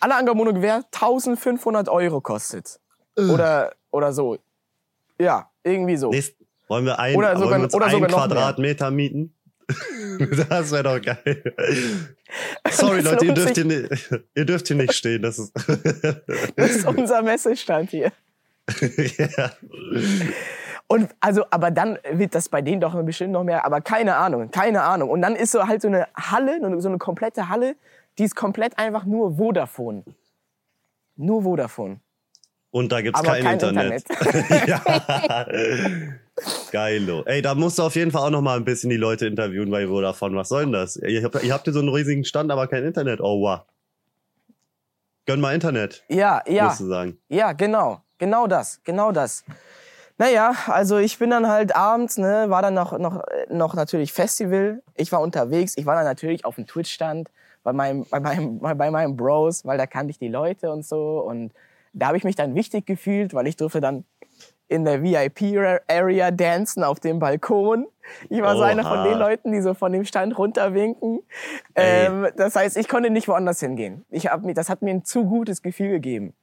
[0.01, 2.79] alle Angaben ohne Gewehr 1500 Euro kostet.
[3.17, 4.38] Oder, oder so.
[5.19, 6.11] Ja, irgendwie so.
[6.11, 6.35] Nächst,
[6.69, 9.35] wollen wir ein, Oder sogar- oder einen sogar Quadratmeter mieten?
[10.49, 11.55] das wäre doch geil.
[12.71, 15.23] Sorry Das Leute, ihr dürft, hier nicht, ihr dürft hier nicht stehen.
[15.23, 15.53] Das ist
[16.57, 18.12] Das ist unser Messestand hier.
[19.17, 19.53] ja.
[20.95, 24.53] Und also, aber dann wird das bei denen doch bestimmt noch mehr, aber keine Ahnung,
[24.53, 25.11] keine Ahnung.
[25.11, 27.75] Und dann ist so halt so eine Halle, so eine komplette Halle,
[28.17, 30.05] die ist komplett einfach nur Vodafone.
[31.17, 31.99] Nur Vodafone.
[32.71, 34.05] Und da gibt's kein, kein Internet.
[34.69, 35.47] ja.
[36.71, 37.25] Geilo.
[37.25, 39.73] Ey, da musst du auf jeden Fall auch noch mal ein bisschen die Leute interviewen
[39.73, 40.37] bei Vodafone.
[40.37, 40.95] Was soll denn das?
[40.95, 43.21] Ihr habt, ihr habt hier so einen riesigen Stand, aber kein Internet.
[43.21, 43.63] Oh, wow.
[45.27, 47.19] Gönn mal Internet, Ja, ja, musst du sagen.
[47.29, 48.01] ja, genau.
[48.19, 49.45] Genau das, genau das.
[50.16, 54.83] Naja, also ich bin dann halt abends, ne, war dann noch, noch, noch natürlich Festival.
[54.94, 57.31] Ich war unterwegs, ich war dann natürlich auf dem Twitch-Stand
[57.64, 61.20] bei meinem, bei meinem, bei meinem Bros, weil da kannte ich die Leute und so.
[61.20, 61.53] Und
[61.92, 64.05] da habe ich mich dann wichtig gefühlt, weil ich durfte dann
[64.68, 67.87] in der VIP-Area dancen auf dem Balkon.
[68.29, 68.68] Ich war so Oha.
[68.68, 71.20] einer von den Leuten, die so von dem Stand runterwinken.
[71.74, 74.05] Ähm, das heißt, ich konnte nicht woanders hingehen.
[74.11, 76.35] Ich hab das hat mir ein zu gutes Gefühl gegeben.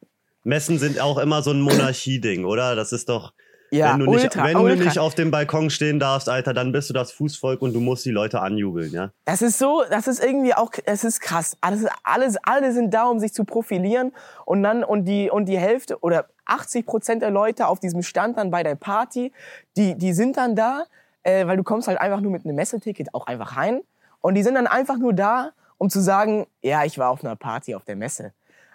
[0.43, 2.75] Messen sind auch immer so ein Monarchie-Ding, oder?
[2.75, 3.33] Das ist doch,
[3.73, 4.75] Ja, wenn, du nicht, ultra, wenn ultra.
[4.75, 7.79] du nicht auf dem Balkon stehen darfst, Alter, dann bist du das Fußvolk und du
[7.79, 9.11] musst die Leute anjubeln, ja?
[9.23, 11.55] Das ist so, das ist irgendwie auch, es ist krass.
[11.61, 14.11] Alles, alles, alle sind da, um sich zu profilieren
[14.43, 18.37] und dann und die und die Hälfte oder 80 Prozent der Leute auf diesem Stand
[18.37, 19.31] dann bei der Party,
[19.77, 20.83] die die sind dann da,
[21.23, 23.79] äh, weil du kommst halt einfach nur mit einem Messeticket auch einfach rein
[24.19, 27.37] und die sind dann einfach nur da, um zu sagen, ja, ich war auf einer
[27.37, 28.33] Party auf der Messe.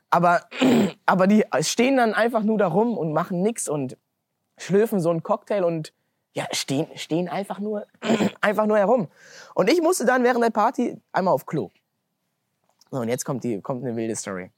[0.09, 0.41] Aber
[1.05, 3.99] aber die stehen dann einfach nur da rum und machen nix und
[4.59, 5.93] schlürfen so einen Cocktail und
[6.33, 7.87] ja, stehen, stehen einfach nur,
[8.41, 9.09] einfach nur herum.
[9.55, 11.71] Und ich musste dann während der Party einmal auf Klo.
[12.91, 14.51] So, und jetzt kommt die, kommt eine wilde Story.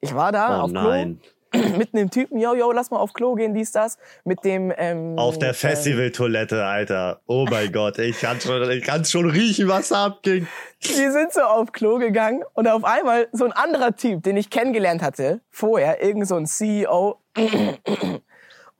[0.00, 1.20] Ich war da Oh auf nein.
[1.20, 1.30] Klo
[1.78, 5.18] mit einem Typen, yo, yo, lass mal auf Klo gehen, dies, das, mit dem, ähm,
[5.18, 7.20] Auf der äh, Festivaltoilette, Alter.
[7.26, 10.46] Oh mein Gott, ich kann schon, ich kann schon riechen, was da abging.
[10.80, 14.48] Wir sind so auf Klo gegangen und auf einmal so ein anderer Typ, den ich
[14.48, 17.18] kennengelernt hatte, vorher, irgend so ein CEO.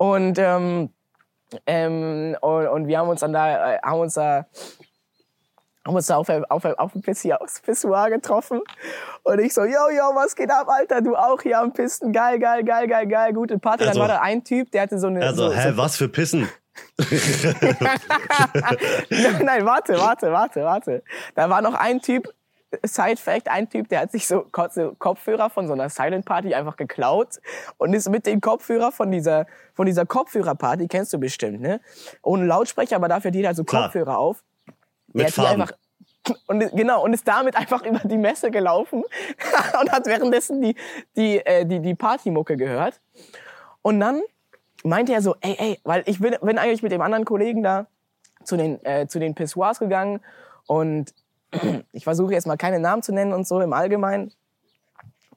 [0.00, 0.88] Und, ähm,
[1.66, 4.46] ähm, und, und wir haben uns dann da, äh, haben uns da,
[5.86, 8.62] haben uns da auf, auf, auf dem Pissoir getroffen.
[9.24, 11.02] Und ich so, yo, yo, was geht ab, Alter?
[11.02, 12.12] Du auch hier am Pisten?
[12.14, 13.84] Geil, geil, geil, geil, geil, gute Party.
[13.84, 15.20] Also- dann war da ein Typ, der hatte so eine...
[15.20, 16.48] Also, so, hä, so, was für Pissen?
[19.10, 21.02] nein, nein, warte, warte, warte, warte.
[21.34, 22.32] Da war noch ein Typ,
[22.84, 26.76] Side Fact, ein Typ, der hat sich so Kopfhörer von so einer Silent Party einfach
[26.76, 27.40] geklaut
[27.78, 31.80] und ist mit dem Kopfhörer von dieser, von dieser Kopfhörerparty, kennst du bestimmt, ne?
[32.22, 33.84] Ohne Lautsprecher, aber dafür hat jeder so Klar.
[33.84, 34.44] Kopfhörer auf.
[35.12, 35.62] Mit hat die Farben.
[35.62, 35.76] einfach
[36.46, 39.02] und genau und ist damit einfach über die Messe gelaufen
[39.80, 40.76] und hat währenddessen die
[41.16, 43.00] die äh, die die Partymucke gehört
[43.82, 44.20] und dann
[44.84, 47.86] meinte er so ey ey weil ich bin bin eigentlich mit dem anderen Kollegen da
[48.44, 50.20] zu den äh, zu den Pissoirs gegangen
[50.66, 51.14] und
[51.92, 54.32] ich versuche jetzt mal keine Namen zu nennen und so im Allgemeinen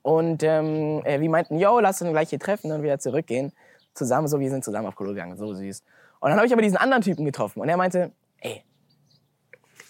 [0.01, 3.51] und ähm, äh, wir meinten yo lass uns gleich hier treffen und wieder zurückgehen
[3.93, 5.83] zusammen so wir sind zusammen auf Klo gegangen so süß
[6.19, 8.63] und dann habe ich aber diesen anderen Typen getroffen und er meinte ey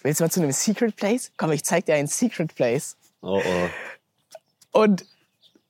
[0.04, 1.32] Willst du mal zu einem Secret Place?
[1.38, 2.98] Komm, ich zeig dir einen Secret Place.
[3.22, 4.78] Oh, oh.
[4.78, 5.06] Und,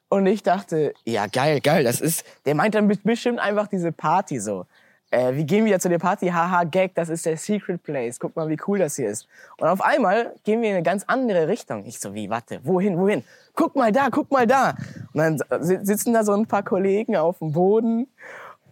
[0.08, 4.40] und ich dachte, ja, geil, geil, das ist, der meint dann bestimmt einfach diese Party
[4.40, 4.66] so.
[5.14, 8.18] Äh, wir gehen wieder zu der Party, haha, Gag, das ist der Secret Place.
[8.18, 9.28] Guck mal, wie cool das hier ist.
[9.58, 11.84] Und auf einmal gehen wir in eine ganz andere Richtung.
[11.84, 13.22] Ich so, wie, warte, wohin, wohin?
[13.54, 14.74] Guck mal da, guck mal da.
[15.12, 18.08] Und dann si- sitzen da so ein paar Kollegen auf dem Boden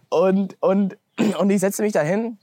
[0.09, 0.97] und, und,
[1.39, 2.37] und ich setze mich da hin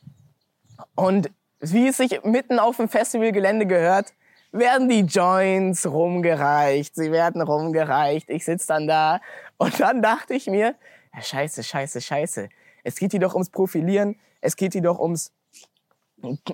[0.95, 4.15] und wie es sich mitten auf dem Festivalgelände gehört,
[4.51, 6.95] werden die Joints rumgereicht.
[6.95, 8.31] Sie werden rumgereicht.
[8.31, 9.21] Ich sitz dann da
[9.59, 10.75] und dann dachte ich mir,
[11.15, 12.49] ja, scheiße, scheiße, scheiße.
[12.85, 14.17] Es geht hier doch ums Profilieren.
[14.41, 15.33] Es geht hier doch ums,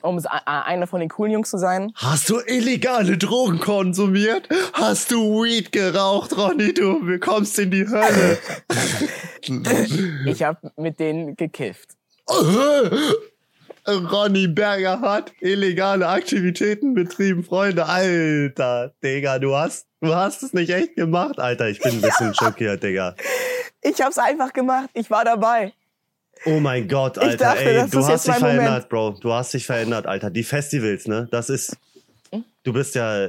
[0.02, 1.92] ums einer von den coolen Jungs zu sein.
[1.96, 4.48] Hast du illegale Drogen konsumiert?
[4.72, 6.74] Hast du Weed geraucht, Ronny?
[6.74, 8.38] Du kommst in die Hölle.
[10.26, 11.90] Ich habe mit denen gekifft.
[13.88, 17.86] Ronny Berger hat illegale Aktivitäten betrieben, Freunde.
[17.86, 21.68] Alter, Digga, du hast, du hast es nicht echt gemacht, Alter.
[21.68, 23.14] Ich bin ein bisschen schockiert, Digga.
[23.82, 24.90] Ich hab's einfach gemacht.
[24.94, 25.72] Ich war dabei.
[26.44, 28.58] Oh mein Gott, Alter, dachte, ey, du hast dich mein Moment.
[28.60, 29.10] verändert, Bro.
[29.20, 30.30] Du hast dich verändert, Alter.
[30.30, 31.28] Die Festivals, ne?
[31.30, 31.76] Das ist.
[32.62, 33.28] Du bist ja.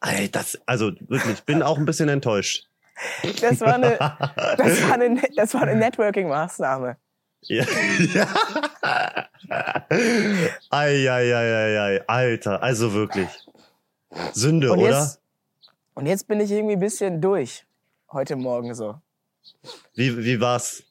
[0.00, 2.66] Ey, das, also wirklich, ich bin auch ein bisschen enttäuscht.
[3.40, 3.96] Das war eine,
[4.56, 6.96] das war eine, das war eine Networking-Maßnahme.
[7.42, 7.64] Ja.
[10.70, 13.28] ei, ei, ei, ei, Alter, also wirklich.
[14.32, 15.00] Sünde, Und oder?
[15.00, 15.20] jetzt,
[15.94, 17.64] und jetzt bin ich irgendwie ein bisschen durch.
[18.12, 18.96] Heute Morgen so.
[19.94, 20.82] Wie, wie war's?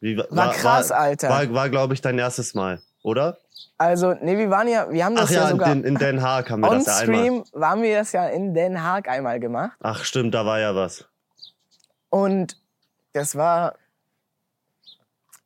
[0.00, 1.28] Wie, War krass, war, Alter.
[1.28, 3.38] War, war glaube ich, dein erstes Mal, oder?
[3.76, 6.22] Also, nee, wir waren ja, wir haben das Ach ja, ja, sogar den, in Den
[6.22, 7.20] Haag haben wir on das ja einmal.
[7.20, 9.76] Stream, waren wir das ja in Den Haag einmal gemacht.
[9.80, 11.04] Ach stimmt, da war ja was.
[12.08, 12.56] Und
[13.12, 13.74] das war,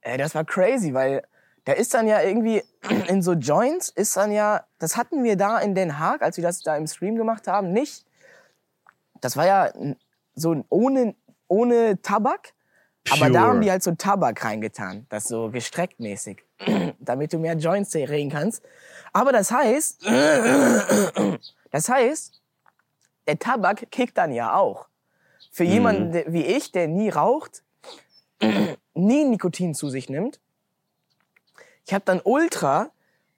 [0.02, 1.22] äh, das war crazy, weil
[1.64, 2.62] da ist dann ja irgendwie
[3.08, 6.42] in so Joints ist dann ja, das hatten wir da in Den Haag, als wir
[6.42, 8.04] das da im Stream gemacht haben, nicht.
[9.20, 9.70] Das war ja
[10.34, 11.14] so ohne,
[11.48, 12.52] ohne Tabak,
[13.10, 16.44] aber da haben die halt so Tabak reingetan, das so gestreckt mäßig,
[16.98, 18.62] damit du mehr Joints reden kannst.
[19.12, 20.04] Aber das heißt,
[21.70, 22.40] das heißt,
[23.26, 24.88] der Tabak kickt dann ja auch.
[25.50, 25.70] Für Mhm.
[25.70, 27.62] jemanden wie ich, der nie raucht,
[28.94, 30.40] nie Nikotin zu sich nimmt,
[31.86, 32.90] ich habe dann ultra,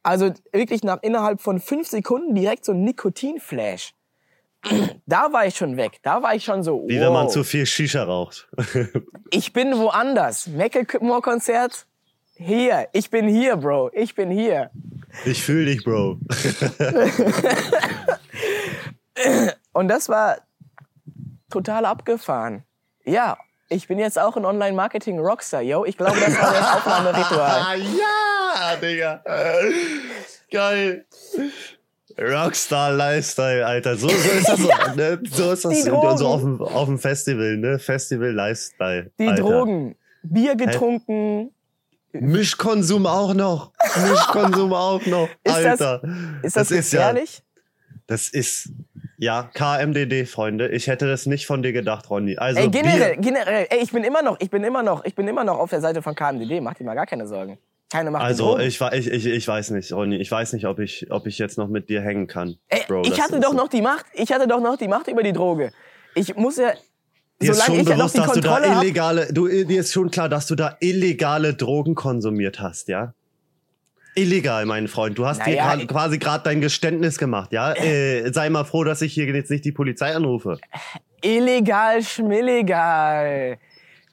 [0.03, 3.95] also wirklich nach innerhalb von fünf Sekunden direkt so ein Nikotinflash.
[5.07, 5.99] Da war ich schon weg.
[6.03, 7.33] Da war ich schon so, Wie wenn man wow.
[7.33, 8.49] zu viel Shisha raucht.
[9.33, 10.49] Ich bin woanders.
[10.49, 11.87] Macklemore-Konzert.
[12.35, 12.89] Hier.
[12.93, 13.91] Ich bin hier, Bro.
[13.93, 14.71] Ich bin hier.
[15.25, 16.19] Ich fühl dich, Bro.
[19.73, 20.39] Und das war
[21.49, 22.65] total abgefahren.
[23.05, 25.85] Ja, ich bin jetzt auch ein Online-Marketing-Rockstar, yo.
[25.85, 27.61] Ich glaube, das war das Aufnahmeritual.
[27.61, 29.23] Ah, ja, Digga.
[30.51, 31.07] Geil.
[32.19, 33.97] Rockstar Lifestyle, Alter.
[33.97, 34.69] So, so ist das so.
[34.97, 35.21] Ne?
[35.31, 35.95] So ist das so
[36.27, 37.79] auf dem, auf dem Festival, ne?
[37.79, 39.11] Festival Lifestyle.
[39.19, 39.43] Die Alter.
[39.43, 39.97] Drogen.
[40.23, 41.51] Bier getrunken.
[42.13, 43.73] Mischkonsum auch noch.
[44.11, 45.29] Mischkonsum auch noch.
[45.45, 46.03] Ist das- Alter.
[46.43, 47.15] Ist das, ist ja,
[48.07, 48.71] das ist,
[49.19, 50.69] ja, KMDD, Freunde.
[50.71, 52.37] Ich hätte das nicht von dir gedacht, Ronny.
[52.37, 55.15] Also, ey, generell, Bier, generell, ey, ich bin immer noch, ich bin immer noch, ich
[55.15, 56.61] bin immer noch auf der Seite von KMDD.
[56.61, 57.59] Mach dir mal gar keine Sorgen.
[57.91, 60.17] Keine macht also ich, ich, ich, ich weiß nicht, Ronny.
[60.17, 62.57] Ich weiß nicht, ob ich, ob ich jetzt noch mit dir hängen kann.
[62.69, 64.07] Ey, Bro, ich hatte doch so- noch die Macht.
[64.15, 65.73] Ich hatte doch noch die Macht über die Droge.
[66.15, 66.73] Ich muss ja,
[67.43, 70.55] Dir ist schon bewusst, dass du da illegale, du, dir ist schon klar, dass du
[70.55, 73.15] da illegale Drogen konsumiert hast, ja?
[74.15, 75.17] Illegal, mein Freund.
[75.19, 77.73] Du hast dir Naja, ich- quasi gerade dein Geständnis gemacht, ja?
[77.73, 80.59] Äh, sei mal froh, dass ich hier jetzt nicht die Polizei anrufe.
[81.23, 83.59] Illegal, schmillegal.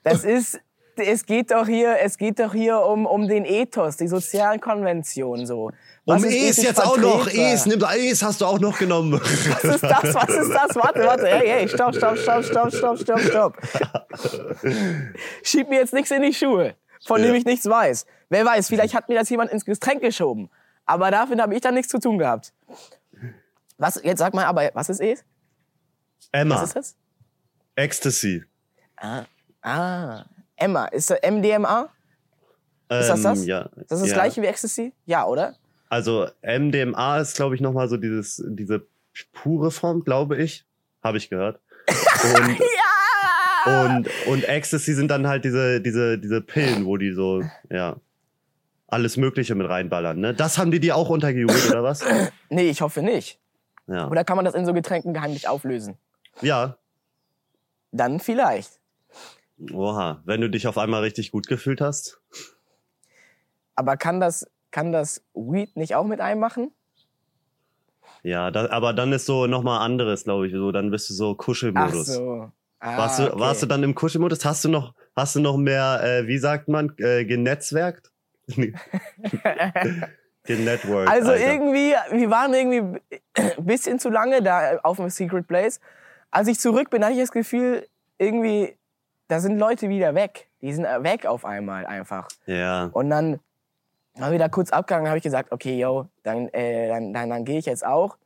[0.04, 0.60] Das ist,
[1.00, 5.46] es geht doch hier, es geht doch hier um, um den Ethos, die sozialen Konventionen
[5.46, 5.72] so.
[6.06, 7.28] Was um ist Es jetzt auch noch.
[7.28, 9.14] Es, nimm, Es hast du auch noch genommen.
[9.14, 10.14] Was ist das?
[10.16, 10.76] Was ist das?
[10.76, 11.28] Warte, warte.
[11.28, 13.58] Hey, hey, stopp, stopp, stopp, stopp, stopp, stopp, stopp.
[15.44, 17.38] Schieb mir jetzt nichts in die Schuhe, von dem Ja.
[17.38, 18.06] ich nichts weiß.
[18.30, 20.50] Wer weiß, vielleicht hat mir das jemand ins Getränk geschoben.
[20.86, 22.54] Aber damit habe ich dann nichts zu tun gehabt.
[23.78, 25.24] Was, jetzt sag mal, aber was ist es?
[26.32, 26.96] Emma, Was ist das?
[27.76, 28.44] Ecstasy.
[28.96, 29.24] Ah,
[29.62, 30.26] ah.
[30.58, 30.86] Emma.
[30.86, 31.90] Ist das MDMA?
[32.90, 33.46] Ist das Ähm, das?
[33.46, 33.62] Ja.
[33.78, 34.14] Ist das das ja.
[34.16, 34.94] gleiche wie Ecstasy?
[35.06, 35.56] Ja, oder?
[35.90, 38.86] Also MDMA ist, glaube ich, nochmal so dieses, diese
[39.32, 40.66] pure Form, glaube ich.
[41.04, 41.60] Habe ich gehört.
[41.88, 42.60] Und,
[43.66, 43.86] Ja!
[43.86, 47.96] und, und Ecstasy sind dann halt diese, diese, diese Pillen, wo die so, ja,
[48.88, 50.34] alles Mögliche mit reinballern, ne?
[50.34, 52.04] Das haben die dir auch untergejubelt, oder was?
[52.50, 53.40] Nee, ich hoffe nicht.
[53.88, 54.08] Ja.
[54.10, 55.98] Oder kann man das in so Getränken heimlich auflösen?
[56.42, 56.78] Ja.
[57.92, 58.80] Dann vielleicht.
[59.72, 60.22] Oha.
[60.26, 62.22] Wenn du dich auf einmal richtig gut gefühlt hast.
[63.76, 66.72] Aber kann das, kann das Weed nicht auch mit einem machen?
[68.24, 70.54] Ja, da, aber dann ist so nochmal anderes, glaube ich.
[70.54, 72.08] So, dann bist du so Ach Kuschelmodus.
[72.08, 72.52] so.
[72.80, 73.40] Ah, Warst, du, okay.
[73.40, 74.46] warst du dann im Kuschelmodus?
[74.46, 78.12] Hast du noch, hast du noch mehr, äh, wie sagt man, äh, genetzwerkt?
[80.48, 81.10] Genetworked.
[81.10, 81.46] Also Alter.
[81.54, 83.00] irgendwie, wir waren irgendwie
[83.36, 85.80] ein bisschen zu lange da auf dem Secret Place.
[86.32, 87.86] Als ich zurück bin, hatte ich das Gefühl,
[88.18, 88.78] irgendwie,
[89.28, 90.48] da sind Leute wieder weg.
[90.62, 92.28] Die sind äh, weg auf einmal einfach.
[92.46, 92.90] Ja.
[92.94, 93.40] Und dann
[94.20, 97.60] wir da kurz abgegangen, habe ich gesagt, okay, yo, dann, äh, dann, dann, dann gehe
[97.60, 98.18] ich jetzt auch.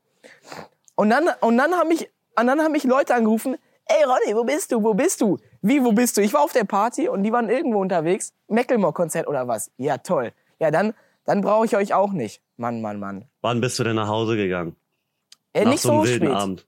[0.96, 2.10] Und dann, und dann haben mich,
[2.40, 5.38] und dann haben mich Leute angerufen, ey Ronny, wo bist du, wo bist du?
[5.62, 6.22] Wie, wo bist du?
[6.22, 8.34] Ich war auf der Party und die waren irgendwo unterwegs.
[8.48, 9.72] Macklemore-Konzert oder was?
[9.78, 10.32] Ja, toll.
[10.60, 10.94] Ja, dann,
[11.26, 12.42] dann brauche ich euch auch nicht.
[12.58, 13.26] Mann, Mann, Mann.
[13.42, 14.76] Wann bist du denn nach Hause gegangen?
[15.54, 16.30] Äh, nach nicht so so spät.
[16.30, 16.68] Abend.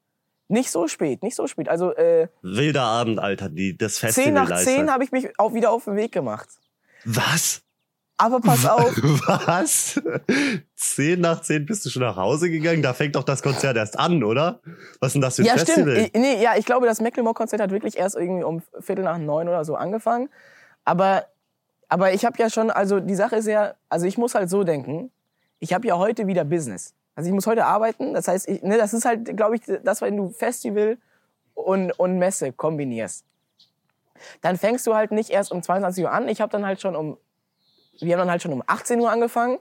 [0.54, 1.68] Nicht so spät, nicht so spät.
[1.68, 4.26] Also äh, Wilder Abend, Alter, die, das Festival.
[4.26, 4.64] 10 nach.
[4.64, 6.48] 10 habe ich mich auch wieder auf den Weg gemacht.
[7.06, 7.64] Was?
[8.18, 10.00] Aber pass auf, Was?
[10.76, 12.84] Zehn nach zehn bist du schon nach Hause gegangen?
[12.84, 14.62] Da fängt doch das Konzert erst an, oder?
[15.00, 15.88] Was ist denn das für ein ja, stimmt.
[15.88, 15.98] Festival?
[15.98, 19.48] Ich, nee, ja, ich glaube, das Macklemore-Konzert hat wirklich erst irgendwie um Viertel nach neun
[19.48, 20.30] oder so angefangen.
[20.86, 21.26] Aber,
[21.90, 24.64] Aber ich habe ja schon, also die Sache ist ja, also ich muss halt so
[24.64, 25.12] denken,
[25.60, 26.94] ich habe ja heute wieder Business.
[27.16, 30.02] Also ich muss heute arbeiten, das heißt, ich, ne, das ist halt, glaube ich, das,
[30.02, 30.98] wenn du Festival
[31.54, 33.26] und, und Messe kombinierst.
[34.42, 36.28] Dann fängst du halt nicht erst um 22 Uhr an.
[36.28, 37.18] Ich habe dann halt schon um,
[38.00, 39.60] wir haben dann halt schon um 18 Uhr angefangen.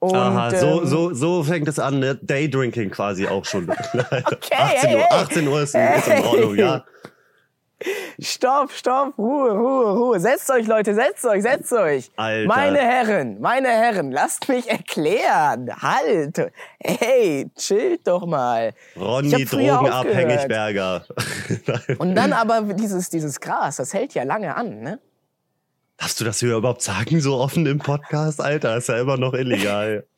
[0.00, 2.18] Und, Aha, so, ähm, so, so fängt es an, ne?
[2.20, 3.70] Daydrinking quasi auch schon.
[3.94, 5.06] Okay, 18 hey, Uhr, hey.
[5.10, 6.84] 18 Uhr ist, ist in Ordnung, ja.
[8.20, 10.20] Stopp, stopp, Ruhe, Ruhe, Ruhe.
[10.20, 12.10] Setzt euch, Leute, setzt euch, setzt euch.
[12.16, 12.48] Alter.
[12.48, 15.70] Meine Herren, meine Herren, lasst mich erklären.
[15.82, 16.52] Halt.
[16.78, 18.72] Hey, chillt doch mal.
[18.96, 20.46] Ronny, drogenabhängig.
[20.48, 21.04] Berger.
[21.98, 25.00] Und dann aber dieses, dieses Gras, das hält ja lange an, ne?
[25.96, 28.76] Darfst du das hier überhaupt sagen, so offen im Podcast, Alter?
[28.76, 30.06] Ist ja immer noch illegal.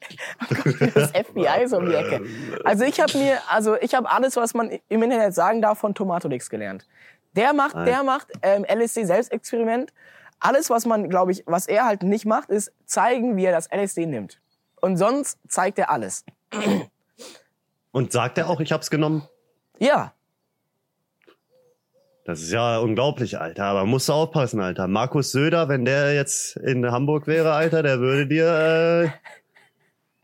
[0.95, 2.23] Das FBI ist um die Ecke.
[2.65, 5.95] Also ich habe mir, also ich habe alles, was man im Internet sagen darf, von
[5.95, 6.87] Tomatolix gelernt.
[7.37, 7.85] Der macht, Nein.
[7.87, 9.93] der macht ähm, LSD-Selbstexperiment.
[10.41, 13.69] Alles, was man, glaube ich, was er halt nicht macht, ist zeigen, wie er das
[13.73, 14.41] LSD nimmt.
[14.81, 16.25] Und sonst zeigt er alles.
[17.93, 19.27] Und sagt er auch, ich hab's genommen?
[19.79, 20.13] Ja,
[22.25, 23.65] Das ist ja unglaublich, Alter.
[23.67, 24.89] Aber musst du aufpassen, Alter.
[24.89, 28.47] Markus Söder, wenn der jetzt in Hamburg wäre, Alter, der würde dir
[29.05, 29.11] äh,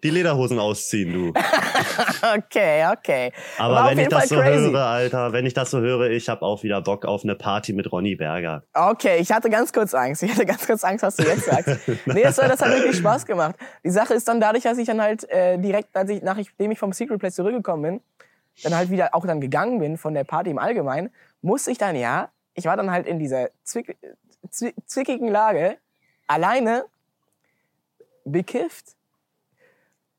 [0.02, 1.28] die Lederhosen ausziehen, du.
[2.36, 3.32] okay, okay.
[3.58, 4.70] Aber War wenn ich das so Fall crazy.
[4.70, 7.72] höre, Alter, wenn ich das so höre, ich habe auch wieder Bock auf eine Party
[7.72, 8.64] mit Ronny Berger.
[8.74, 10.22] Okay, ich hatte ganz kurz Angst.
[10.22, 11.78] Ich hatte ganz kurz Angst, was du jetzt sagst.
[12.06, 13.54] nee, das, das hat wirklich Spaß gemacht.
[13.84, 16.78] Die Sache ist dann dadurch, dass ich dann halt äh, direkt, als ich, nachdem ich
[16.78, 18.00] vom Secret Place zurückgekommen bin,
[18.64, 21.10] dann halt wieder auch dann gegangen bin von der Party im Allgemeinen,
[21.40, 23.96] musste ich dann ja, ich war dann halt in dieser zwick,
[24.50, 25.78] zwi- zwickigen Lage,
[26.26, 26.84] alleine,
[28.24, 28.94] bekifft,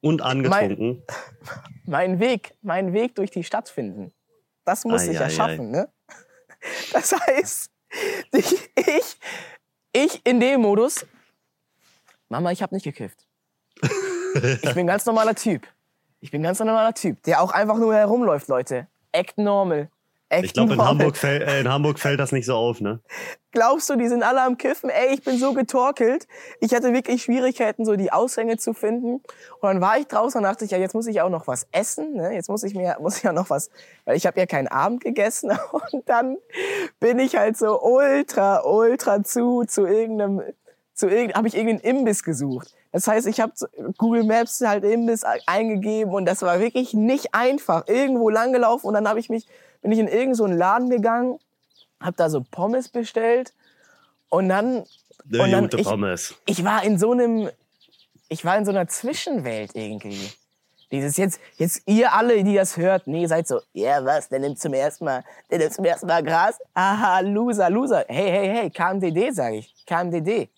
[0.03, 1.01] Und angetrunken.
[1.85, 4.11] meinen Weg, meinen Weg durch die Stadt finden.
[4.65, 5.89] Das musste ich ja ei, schaffen, ne?
[6.91, 7.71] Das heißt,
[8.33, 9.17] ich, ich,
[9.93, 11.05] ich in dem Modus,
[12.27, 13.25] Mama, ich habe nicht gekifft.
[14.35, 15.67] Ich bin ein ganz normaler Typ.
[16.19, 18.87] Ich bin ein ganz normaler Typ, der auch einfach nur herumläuft, Leute.
[19.11, 19.91] Act normal.
[20.33, 20.81] Act Ich glaube, in.
[20.81, 22.99] Hamburg, fäll, äh, in Hamburg fällt das nicht so auf, ne?
[23.51, 24.89] Glaubst du, die sind alle am Kiffen?
[24.89, 26.27] Ey, ich bin so getorkelt.
[26.59, 29.15] Ich hatte wirklich Schwierigkeiten, so die Aushänge zu finden.
[29.15, 29.23] Und
[29.61, 32.13] dann war ich draußen und dachte ich, ja, jetzt muss ich auch noch was essen.
[32.13, 32.33] Ne?
[32.33, 33.69] Jetzt muss ich mir, muss ich ja noch was,
[34.05, 35.51] weil ich habe ja keinen Abend gegessen.
[35.91, 36.37] Und dann
[36.99, 40.41] bin ich halt so ultra, ultra zu, zu irgendeinem,
[40.95, 42.73] zu irgendeinem, habe ich irgendeinen Imbiss gesucht.
[42.91, 43.53] Das heißt, ich habe
[43.97, 47.87] Google Maps halt Imbiss eingegeben und das war wirklich nicht einfach.
[47.87, 49.47] Irgendwo langgelaufen und dann habe ich mich,
[49.83, 51.37] bin ich in irgendeinen so Laden gegangen
[51.99, 53.53] hab da so Pommes bestellt
[54.29, 54.83] und dann
[55.25, 56.35] Der Und dann ich- Pommes.
[56.45, 57.49] ich war in so einem
[58.29, 60.31] ich war in so einer Zwischenwelt irgendwie.
[60.91, 64.59] Dieses jetzt jetzt ihr alle, die das hört, nee, seid so, ja, was, der nimmt
[64.59, 66.57] zum ersten Mal, der nimmt zum ersten Mal Gras.
[66.73, 68.05] Aha, Loser, Loser.
[68.07, 70.49] Hey, hey, hey, KMDD sage ich, KMDD.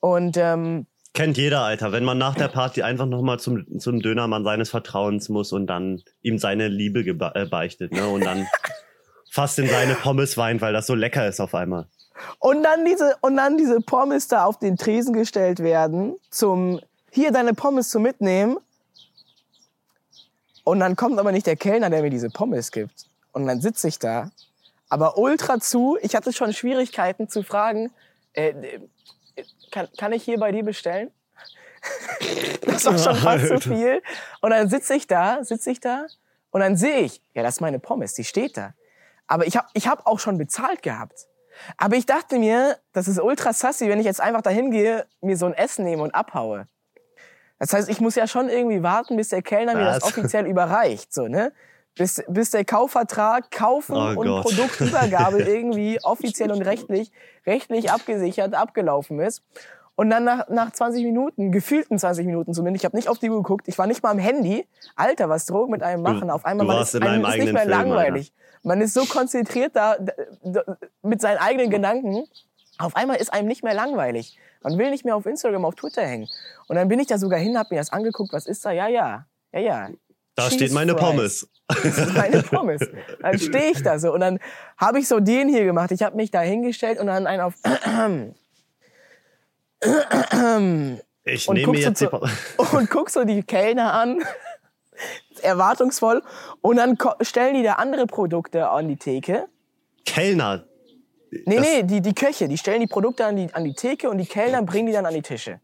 [0.00, 1.90] Und ähm, Kennt jeder, Alter.
[1.90, 6.02] Wenn man nach der Party einfach nochmal zum, zum Dönermann seines Vertrauens muss und dann
[6.22, 8.06] ihm seine Liebe äh, beichtet, ne?
[8.08, 8.46] Und dann
[9.30, 11.88] fast in seine Pommes weint, weil das so lecker ist auf einmal.
[12.38, 17.32] Und dann diese, und dann diese Pommes da auf den Tresen gestellt werden, zum, hier
[17.32, 18.58] deine Pommes zum Mitnehmen.
[20.62, 23.06] Und dann kommt aber nicht der Kellner, der mir diese Pommes gibt.
[23.32, 24.30] Und dann sitze ich da,
[24.88, 25.98] aber ultra zu.
[26.02, 27.90] Ich hatte schon Schwierigkeiten zu fragen,
[28.34, 28.54] äh,
[29.70, 31.10] kann, kann ich hier bei dir bestellen?
[32.66, 34.02] das war schon fast zu viel.
[34.40, 36.06] Und dann sitze ich da, sitze ich da
[36.50, 38.74] und dann sehe ich, ja, das ist meine Pommes, die steht da.
[39.26, 41.26] Aber ich habe ich hab auch schon bezahlt gehabt.
[41.76, 45.36] Aber ich dachte mir, das ist ultra sassy, wenn ich jetzt einfach dahin gehe, mir
[45.36, 46.66] so ein Essen nehme und abhaue.
[47.58, 51.12] Das heißt, ich muss ja schon irgendwie warten, bis der Kellner mir das offiziell überreicht,
[51.12, 51.52] so, ne?
[51.96, 54.44] Bis, bis der Kaufvertrag, Kaufen Oh und Gott.
[54.44, 57.10] Produktübergabe irgendwie offiziell und rechtlich,
[57.46, 59.42] rechtlich abgesichert abgelaufen ist.
[59.96, 63.28] Und dann nach, nach 20 Minuten, gefühlten 20 Minuten zumindest, ich habe nicht auf die
[63.28, 64.66] Uhr geguckt, ich war nicht mal am Handy.
[64.96, 66.30] Alter, was Drogen mit einem machen.
[66.30, 68.32] Auf einmal man ist, in einem ist nicht mehr Film, langweilig.
[68.62, 69.96] Man ist so konzentriert da
[71.02, 72.24] mit seinen eigenen Gedanken.
[72.78, 74.38] Auf einmal ist einem nicht mehr langweilig.
[74.62, 76.28] Man will nicht mehr auf Instagram, auf Twitter hängen.
[76.68, 78.32] Und dann bin ich da sogar hin, hab mir das angeguckt.
[78.32, 78.72] Was ist da?
[78.72, 79.88] Ja, ja, ja, ja.
[80.34, 81.02] Da Cheese steht meine Fries.
[81.02, 81.48] Pommes.
[81.82, 82.80] Das ist meine Pommes.
[83.20, 84.38] Dann stehe ich da so und dann
[84.76, 85.90] habe ich so den hier gemacht.
[85.92, 87.54] Ich habe mich da hingestellt und dann einen auf
[91.24, 92.06] Ich und nehme guck, mir so jetzt die
[92.76, 94.22] und guck so die Kellner an,
[95.42, 96.22] erwartungsvoll.
[96.60, 99.46] Und dann stellen die da andere Produkte an die Theke.
[100.04, 100.64] Kellner.
[101.30, 104.10] Nee, Das- nee, die, die Köche, die stellen die Produkte an die, an die Theke
[104.10, 105.60] und die Kellner bringen die dann an die Tische.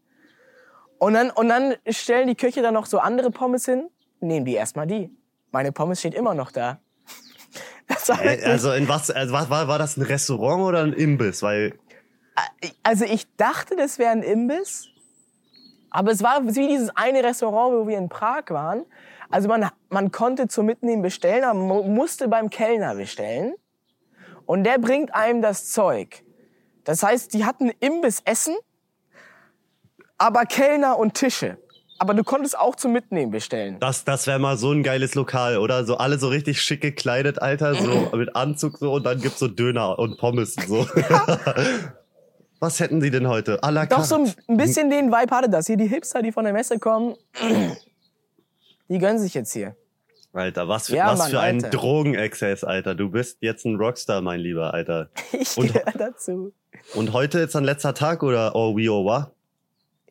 [0.99, 3.89] Und dann, und dann stellen die Köche dann noch so andere Pommes hin,
[4.19, 5.11] nehmen die erstmal die.
[5.51, 6.79] Meine Pommes steht immer noch da.
[8.09, 11.41] Also in was, also war, war das ein Restaurant oder ein Imbiss?
[11.41, 11.79] Weil
[12.83, 14.89] Also ich dachte, das wäre ein Imbiss,
[15.89, 18.85] aber es war wie dieses eine Restaurant, wo wir in Prag waren.
[19.29, 23.55] Also man, man konnte zum Mitnehmen bestellen, aber man musste beim Kellner bestellen.
[24.45, 26.23] Und der bringt einem das Zeug.
[26.83, 28.55] Das heißt, die hatten Imbissessen,
[30.17, 31.57] aber Kellner und Tische.
[31.99, 33.77] Aber du konntest auch zum Mitnehmen bestellen.
[33.79, 35.83] Das, das wäre mal so ein geiles Lokal, oder?
[35.85, 39.47] So alle so richtig schick gekleidet, Alter, so mit Anzug so und dann gibt's so
[39.47, 40.87] Döner und Pommes und so.
[42.59, 43.63] Was hätten Sie denn heute?
[43.63, 44.15] À la Doch so
[44.47, 45.67] ein bisschen den Vibe hatte das.
[45.67, 47.15] Hier die Hipster, die von der Messe kommen,
[48.89, 49.75] die gönnen sich jetzt hier.
[50.33, 51.59] Alter, was für, Ja, was Mann, für ein.
[51.59, 52.93] Drogenexzess, Alter.
[52.93, 55.09] Du bist jetzt ein Rockstar, mein Lieber, Alter.
[55.31, 56.53] Ich Und- gehöre dazu.
[56.93, 59.31] Und heute ist ein letzter Tag oder oh we oh wa?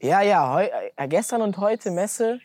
[0.00, 2.40] Ja, ja, heu, äh, gestern und heute Messe.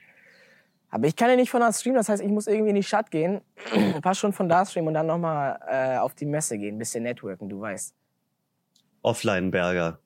[0.89, 2.83] Aber ich kann ja nicht von da streamen, das heißt, ich muss irgendwie in die
[2.83, 3.41] Stadt gehen.
[4.01, 7.47] Pass schon von da streamen und dann nochmal äh, auf die Messe gehen, bisschen networken,
[7.49, 7.93] du weißt.
[9.03, 9.99] Offline-Berger.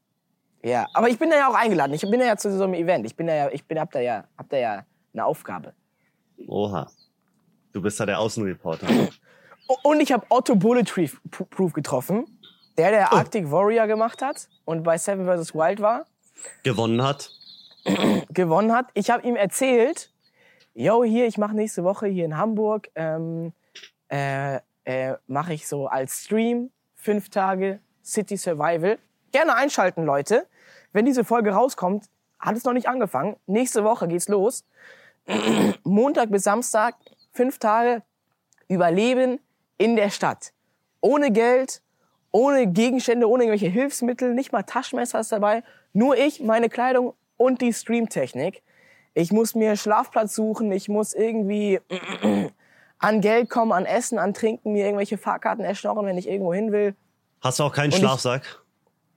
[0.63, 1.93] Ja, aber ich bin da ja auch eingeladen.
[1.93, 3.05] Ich bin da ja zu so einem Event.
[3.05, 5.73] Ich bin da ja, ich bin, hab da ja, hab da ja eine Aufgabe.
[6.47, 6.89] Oha.
[7.71, 8.87] Du bist da der Außenreporter.
[9.83, 12.39] Und ich habe Otto Bulletproof Proof getroffen,
[12.77, 13.17] der der Oh.
[13.17, 15.53] Arctic Warrior gemacht hat und bei Seven vs.
[15.53, 16.05] Wild war.
[16.63, 17.31] Gewonnen hat.
[18.29, 18.87] gewonnen hat.
[18.93, 20.11] Ich habe ihm erzählt,
[20.73, 23.53] yo, hier, ich mache nächste Woche hier in Hamburg, ähm,
[24.09, 28.97] äh, äh, mache ich so als Stream fünf Tage City Survival.
[29.31, 30.47] Gerne einschalten, Leute.
[30.93, 32.05] Wenn diese Folge rauskommt,
[32.39, 33.35] hat es noch nicht angefangen.
[33.47, 34.65] Nächste Woche geht's los.
[35.83, 36.95] Montag bis Samstag,
[37.31, 38.03] fünf Tage
[38.67, 39.39] Überleben
[39.77, 40.53] in der Stadt.
[41.01, 41.81] Ohne Geld,
[42.31, 45.63] ohne Gegenstände, ohne irgendwelche Hilfsmittel, nicht mal Taschenmesser ist dabei.
[45.95, 48.61] Nur ich, meine Kleidung und die Streamtechnik.
[49.13, 51.79] Ich muss mir Schlafplatz suchen, ich muss irgendwie
[52.99, 56.73] an Geld kommen, an Essen, an Trinken, mir irgendwelche Fahrkarten erschnorren, wenn ich irgendwo hin
[56.73, 56.95] will.
[57.39, 58.61] Hast du auch keinen ich- Schlafsack?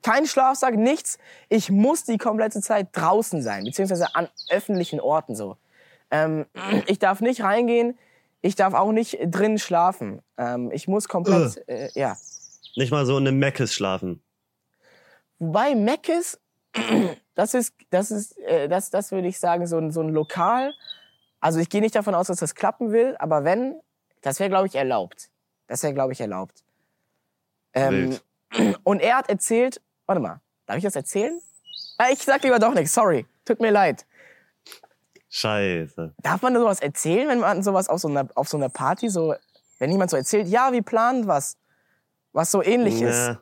[0.02, 1.18] Kein Schlafsack, nichts.
[1.48, 5.56] Ich muss die komplette Zeit draußen sein, beziehungsweise an öffentlichen Orten so.
[6.12, 6.46] Ähm,
[6.86, 7.98] ich darf nicht reingehen,
[8.40, 10.22] ich darf auch nicht drin schlafen.
[10.36, 12.16] Ähm, ich muss komplett, äh, ja.
[12.76, 14.22] Nicht mal so in einem Meckes schlafen.
[15.40, 16.38] Wobei Meckes,
[17.34, 20.72] das ist, das ist, äh, das, das würde ich sagen, so ein, so ein Lokal.
[21.40, 23.80] Also ich gehe nicht davon aus, dass das klappen will, aber wenn,
[24.22, 25.30] das wäre, glaube ich, erlaubt.
[25.66, 26.64] Das wäre, glaube ich, erlaubt.
[27.74, 28.18] Ähm,
[28.84, 31.40] und er hat erzählt, warte mal, darf ich das erzählen?
[31.98, 34.06] Ah, Ich sag lieber doch nichts, sorry, tut mir leid.
[35.30, 36.14] Scheiße.
[36.22, 39.34] Darf man sowas erzählen, wenn man sowas auf so einer, auf so einer Party so,
[39.78, 41.56] wenn jemand so erzählt, ja, wir planen was,
[42.32, 43.38] was so ähnlich ist?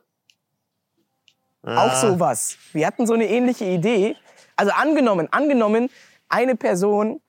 [1.65, 1.77] Ja.
[1.85, 2.57] Auch Ah, sowas.
[2.73, 4.15] Wir hatten so eine ähnliche Idee.
[4.55, 5.89] Also angenommen, angenommen,
[6.29, 7.21] eine Person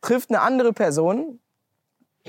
[0.00, 1.38] trifft eine andere Person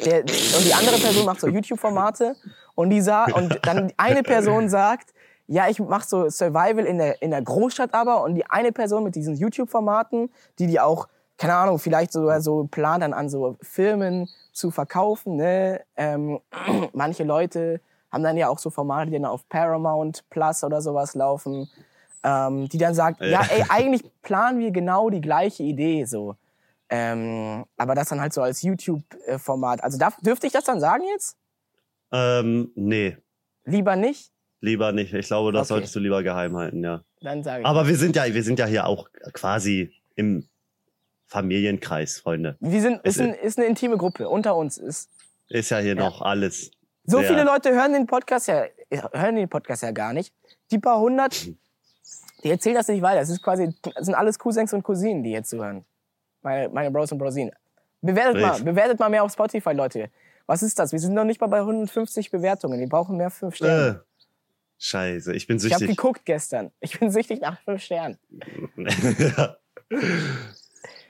[0.06, 2.36] der, und die andere Person macht so YouTube-Formate
[2.76, 5.14] und die sah, und dann eine Person sagt,
[5.48, 9.04] ja, ich mache so Survival in der, in der Großstadt aber und die eine Person
[9.04, 11.08] mit diesen YouTube-Formaten, die die auch,
[11.38, 15.82] keine Ahnung, vielleicht sogar so plant dann an so Firmen zu verkaufen, ne?
[15.98, 16.40] Ähm,
[16.94, 17.82] manche Leute
[18.14, 21.70] haben dann ja auch so Formate, die dann auf Paramount Plus oder sowas laufen,
[22.24, 26.36] ähm, die dann sagt, ja, ey, eigentlich planen wir genau die gleiche Idee so.
[26.90, 29.84] Ähm, aber das dann halt so als YouTube-Format.
[29.84, 31.36] Also darf, dürfte ich das dann sagen jetzt?
[32.12, 33.18] Ähm, nee,
[33.66, 34.32] Lieber nicht?
[34.62, 35.14] lieber nicht.
[35.14, 35.68] Ich glaube, das Okay.
[35.80, 37.02] solltest du lieber geheim halten, ja.
[37.22, 37.66] Dann sage ich.
[37.66, 40.48] Aber wir sind ja, wir sind ja hier auch quasi im
[41.28, 42.56] Familienkreis, Freunde.
[42.60, 44.78] wir sind, es ist, ein, ist eine intime Gruppe unter uns.
[44.78, 45.10] Ist,
[45.50, 46.72] Ist ja hier noch alles.
[47.06, 48.66] So sehr- viele Leute hören den Podcast ja,
[49.14, 50.34] hören den Podcast ja gar nicht.
[50.72, 51.46] Die paar hundert,
[52.44, 53.20] die erzählen das nicht weiter.
[53.22, 55.86] Das ist quasi, das sind alles Cousins und Cousinen, die jetzt zuhören.
[56.42, 57.52] Meine, meine Bros und Brosinen.
[58.02, 58.66] Bewertet mal, Wild.
[58.66, 60.10] bewertet mal mehr auf Spotify, Leute.
[60.46, 60.92] Was ist das?
[60.92, 62.78] Wir sind noch nicht mal bei 150 Bewertungen.
[62.80, 64.04] Wir brauchen mehr 5 Sterne.
[64.20, 64.24] Äh,
[64.78, 65.96] scheiße, ich bin Ich habe süchtig.
[65.96, 66.72] geguckt gestern.
[66.82, 68.18] Ich bin süchtig nach 5 Sternen.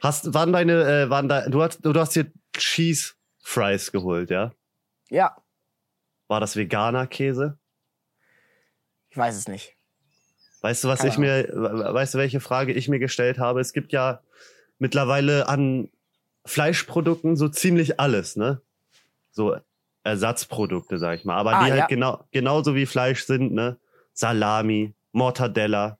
[0.02, 4.52] hast, waren deine, äh, waren da, du hast, du hast hier Cheese Fries geholt, ja?
[5.10, 5.36] Ja,
[6.28, 7.58] War das veganer Käse?
[9.10, 9.76] ich weiß es nicht.
[10.62, 13.60] Weißt du, was Keine ich mir, weißt du, welche Frage ich mir gestellt habe?
[13.62, 14.22] Es gibt ja
[14.80, 15.90] mittlerweile an
[16.46, 18.62] Fleischprodukten so ziemlich alles, ne?
[19.32, 19.56] So
[20.04, 21.36] Ersatzprodukte, sag ich mal.
[21.38, 21.86] Aber Ah, die halt ja.
[21.88, 23.78] genau, genauso wie Fleisch sind, ne?
[24.14, 26.00] Salami, Mortadella.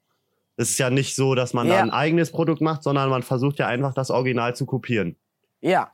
[0.56, 1.82] Es ist ja nicht so, dass man da Ja.
[1.82, 5.16] ein eigenes Produkt macht, sondern man versucht ja einfach das Original zu kopieren.
[5.60, 5.92] Ja,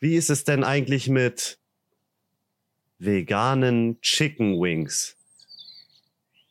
[0.00, 1.58] Wie ist es denn eigentlich mit
[2.98, 5.16] veganen Chicken Wings?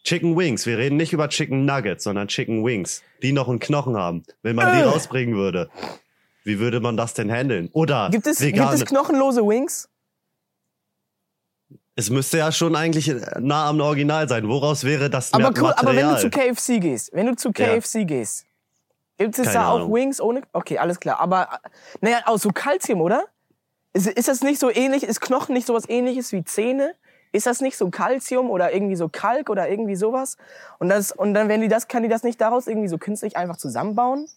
[0.03, 0.65] Chicken Wings.
[0.65, 4.23] Wir reden nicht über Chicken Nuggets, sondern Chicken Wings, die noch einen Knochen haben.
[4.41, 4.83] Wenn man die Äh.
[4.83, 5.69] rausbringen würde,
[6.45, 7.69] wie würde man das denn handeln?
[7.73, 9.89] Oder gibt es, gibt es knochenlose Wings?
[11.95, 14.47] Es müsste ja schon eigentlich nah am Original sein.
[14.47, 16.19] Woraus wäre das Aber cool, aber wenn du Material?
[16.21, 17.75] zu KFC gehst, wenn du zu Ja.
[17.79, 18.45] KFC gehst,
[19.17, 19.93] gibt es Keine da auch Ahnung.
[19.95, 20.43] Wings ohne?
[20.53, 21.19] Okay, alles klar.
[21.19, 21.59] Aber
[21.99, 23.25] naja, auch so Calcium, oder?
[23.97, 25.01] Ist, ist das nicht so ähnlich?
[25.03, 26.93] Ist Knochen nicht sowas ähnliches wie Zähne?
[27.31, 30.37] Ist das nicht so Calcium oder irgendwie so Kalk oder irgendwie sowas?
[30.79, 33.35] Und das und dann wenn die das kann die das nicht daraus irgendwie so künstlich
[33.35, 34.27] einfach zusammenbauen?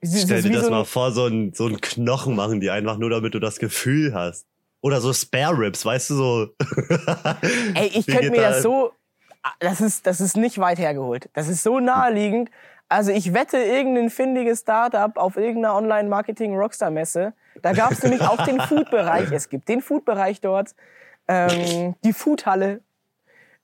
[0.00, 2.98] Ist- Stell dir das so mal vor, so ein, so ein Knochen machen die einfach
[2.98, 4.46] nur, damit du das Gefühl hast.
[4.82, 6.48] Oder so Spare Ribs, weißt du, so.
[7.74, 8.92] Ey, ich könnte mir da- das so.
[9.60, 11.28] Das ist, das ist nicht weit hergeholt.
[11.34, 12.50] Das ist so naheliegend.
[12.88, 17.32] Also ich wette, irgendein findiges Startup auf irgendeiner Online-Marketing-Rockstar-Messe,
[17.62, 19.30] da gab es nämlich auch den Food-Bereich.
[19.32, 20.74] Es gibt den Food-Bereich dort,
[21.28, 22.80] ähm, die Food-Halle.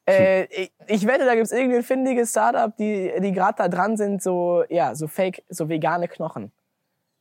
[0.08, 3.96] Äh, ich, ich wette, da gibt es irgendein findiges Startup, die, die gerade da dran
[3.96, 6.50] sind, so, ja, so fake, so vegane Knochen.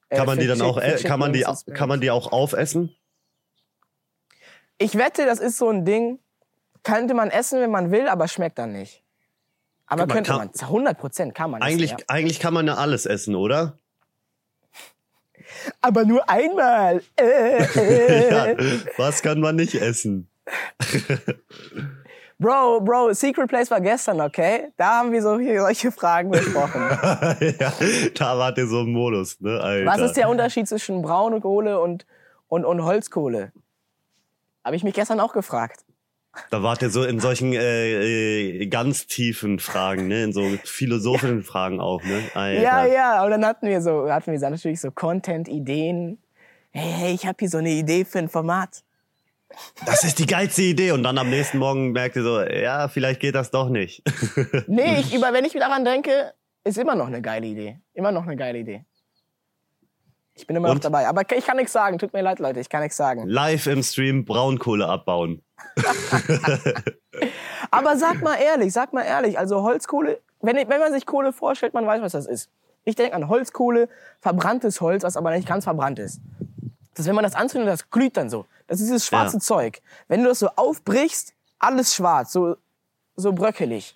[0.09, 2.95] Äh, Kann man die dann auch, äh, kann man die, kann man die auch aufessen?
[4.77, 6.19] Ich wette, das ist so ein Ding,
[6.83, 9.03] könnte man essen, wenn man will, aber schmeckt dann nicht.
[9.87, 12.05] Aber Man könnte kann- man, zu 100 Prozent kann man Eigentlich, essen, ja.
[12.15, 13.77] eigentlich kann man ja alles essen, oder?
[15.81, 17.01] Aber nur einmal.
[17.15, 18.45] Äh, Ja.
[18.47, 18.79] äh.
[18.97, 20.29] Was kann man nicht essen?
[22.41, 24.71] Bro, Bro, Secret Place war gestern, okay?
[24.77, 26.81] Da haben wir solche, solche Fragen besprochen.
[27.59, 27.73] ja,
[28.15, 29.85] da wart ihr so im Modus, ne, Alter.
[29.85, 32.05] Was ist der Unterschied zwischen braune Kohle und,
[32.47, 33.51] und, und Holzkohle?
[34.63, 35.83] Habe ich mich gestern auch gefragt.
[36.49, 40.23] Da wart ihr so in solchen äh, äh, ganz tiefen Fragen, ne?
[40.23, 42.21] In so philosophischen Fragen auch, ne?
[42.33, 42.61] Alter.
[42.61, 46.17] Ja, ja, und dann hatten wir so, hatten wir so natürlich so Content-Ideen.
[46.71, 48.83] Hey, hey, ich habe hier so eine Idee für ein Format.
[49.85, 50.91] Das ist die geilste Idee.
[50.91, 54.03] Und dann am nächsten Morgen merkt ihr so, ja, vielleicht geht das doch nicht.
[54.67, 56.33] Nee, ich, über, wenn ich daran denke,
[56.63, 57.79] ist immer noch eine geile Idee.
[57.93, 58.85] Immer noch eine geile Idee.
[60.35, 60.85] Ich bin immer noch Und?
[60.85, 61.07] dabei.
[61.07, 61.97] Aber ich kann nichts sagen.
[61.97, 62.59] Tut mir leid, Leute.
[62.59, 63.27] Ich kann nichts sagen.
[63.27, 65.41] Live im Stream Braunkohle abbauen.
[67.71, 69.37] Aber sag mal ehrlich, sag mal ehrlich.
[69.37, 72.49] Also Holzkohle, wenn, wenn man sich Kohle vorstellt, man weiß, was das ist.
[72.85, 73.89] Ich denke an Holzkohle,
[74.19, 76.19] verbranntes Holz, was aber nicht ganz verbrannt ist.
[76.95, 78.45] Das, wenn man das anzündet, das glüht dann so.
[78.67, 79.41] Das ist dieses schwarze Ja.
[79.41, 79.81] Zeug.
[80.07, 82.55] Wenn du das so aufbrichst, alles schwarz, so,
[83.15, 83.95] so bröckelig.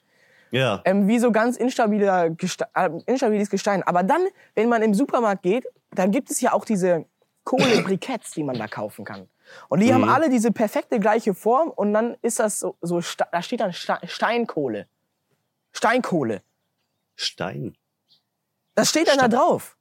[0.51, 0.81] Ja.
[0.85, 3.81] ähm, wie so ganz instabiler Geste äh, instabiles Gestein.
[3.81, 4.21] Aber dann,
[4.53, 7.05] wenn man im Supermarkt geht, dann gibt es ja auch diese
[7.43, 9.27] Kohlebriketts, die man da kaufen kann.
[9.69, 13.41] Und die haben alle diese perfekte gleiche Form und dann ist das so, so da
[13.41, 14.87] steht dann Steinkohle.
[15.71, 16.41] Steinkohle.
[17.15, 17.75] Stein.
[18.75, 19.77] Das steht dann da drauf.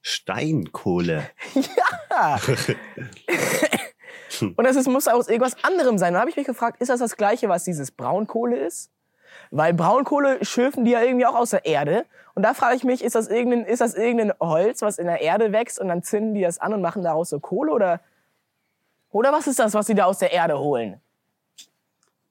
[0.00, 1.30] Steinkohle.
[2.10, 2.38] Ja.
[4.56, 6.10] und das ist, muss aus irgendwas anderem sein.
[6.10, 8.92] Und da habe ich mich gefragt, ist das das gleiche, was dieses Braunkohle ist?
[9.50, 12.06] Weil Braunkohle schürfen die ja irgendwie auch aus der Erde.
[12.34, 15.20] Und da frage ich mich, ist das, irgendein, ist das irgendein Holz, was in der
[15.22, 17.72] Erde wächst und dann zünden die das an und machen daraus so Kohle?
[17.72, 18.00] Oder,
[19.14, 21.00] oder was ist das, was sie da aus der Erde holen?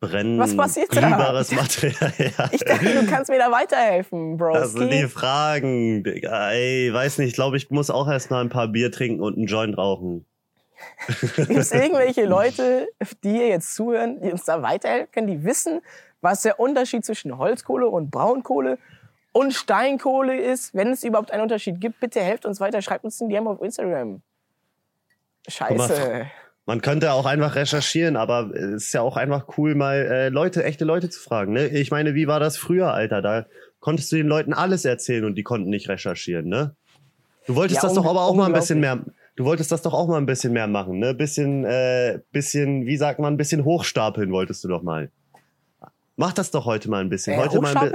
[0.01, 0.37] Brennen.
[0.37, 1.01] Was passiert da?
[1.09, 2.13] Material.
[2.17, 2.49] Ja.
[2.51, 4.53] Ich dachte, du kannst mir da weiterhelfen, Bro.
[4.53, 6.03] Das sind die Fragen.
[6.03, 6.51] Digga.
[6.51, 9.37] Ey, weiß nicht, ich glaube, ich muss auch erst mal ein paar Bier trinken und
[9.37, 10.25] einen Joint rauchen.
[11.37, 12.89] Gibt es irgendwelche Leute,
[13.23, 15.79] die hier jetzt zuhören, die uns da weiterhelfen können, die wissen,
[16.19, 18.77] was der Unterschied zwischen Holzkohle und Braunkohle
[19.31, 20.75] und Steinkohle ist?
[20.75, 23.61] Wenn es überhaupt einen Unterschied gibt, bitte helft uns weiter, schreibt uns ein DM auf
[23.61, 24.21] Instagram.
[25.47, 26.27] Scheiße.
[26.65, 30.63] Man könnte auch einfach recherchieren, aber es ist ja auch einfach cool, mal äh, Leute,
[30.63, 31.53] echte Leute zu fragen.
[31.53, 31.67] Ne?
[31.67, 33.21] Ich meine, wie war das früher, Alter?
[33.21, 33.45] Da
[33.81, 36.75] konntest du den Leuten alles erzählen und die konnten nicht recherchieren, ne?
[37.47, 38.99] Du wolltest Ja, das doch aber auch mal ein bisschen mehr.
[39.35, 41.13] Du wolltest das doch auch mal ein bisschen mehr machen, ne?
[41.13, 45.09] Bisschen, äh, bisschen, wie sagt man, ein bisschen hochstapeln wolltest du doch mal.
[46.15, 47.33] Mach das doch heute mal ein bisschen.
[47.33, 47.91] Äh, heute mal ein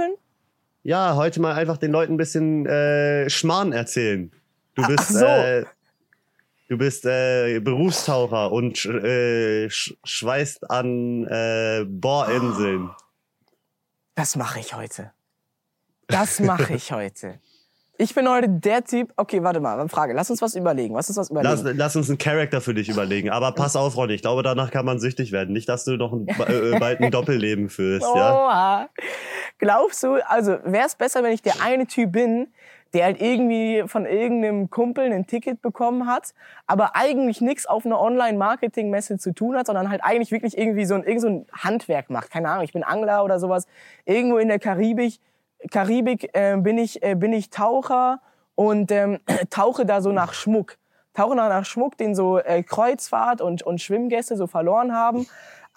[0.83, 4.31] ja, heute mal einfach den Leuten ein bisschen äh, Schmarrn erzählen.
[4.75, 5.25] Du bist, so.
[5.25, 5.65] äh,
[6.69, 12.91] du bist äh, Berufstaucher und sch- äh, sch schweißt an äh, Bohrinseln.
[14.15, 15.11] Das mache ich heute.
[16.07, 17.39] Das mache ich heute.
[18.01, 19.11] Ich bin heute der Typ.
[19.17, 20.13] Okay, warte mal, Frage.
[20.13, 20.95] Lass uns was überlegen.
[20.95, 21.63] Lass uns was überlegen.
[21.65, 23.29] Lass, lass uns einen Charakter für dich überlegen.
[23.29, 24.13] Aber pass auf, Ronny.
[24.13, 25.51] Ich glaube, danach kann man süchtig werden.
[25.51, 28.07] Nicht, dass du noch ein, äh, bald ein Doppelleben führst.
[28.15, 28.33] Ja?
[28.33, 28.89] Oha.
[29.57, 32.47] Glaubst du, also wäre es besser, wenn ich der eine Typ bin,
[32.93, 36.33] der halt irgendwie von irgendeinem Kumpel ein Ticket bekommen hat,
[36.67, 40.95] aber eigentlich nichts auf einer Online-Marketing-Messe zu tun hat, sondern halt eigentlich wirklich irgendwie so
[40.95, 42.31] ein, irgend so ein Handwerk macht.
[42.31, 43.67] Keine Ahnung, ich bin Angler oder sowas.
[44.05, 45.19] Irgendwo in der Karibik,
[45.71, 48.21] Karibik äh, bin, ich, äh, bin ich Taucher
[48.55, 49.19] und ähm,
[49.49, 50.77] tauche da so nach Schmuck.
[51.13, 55.27] Tauche nach, nach Schmuck, den so äh, Kreuzfahrt und, und Schwimmgäste so verloren haben.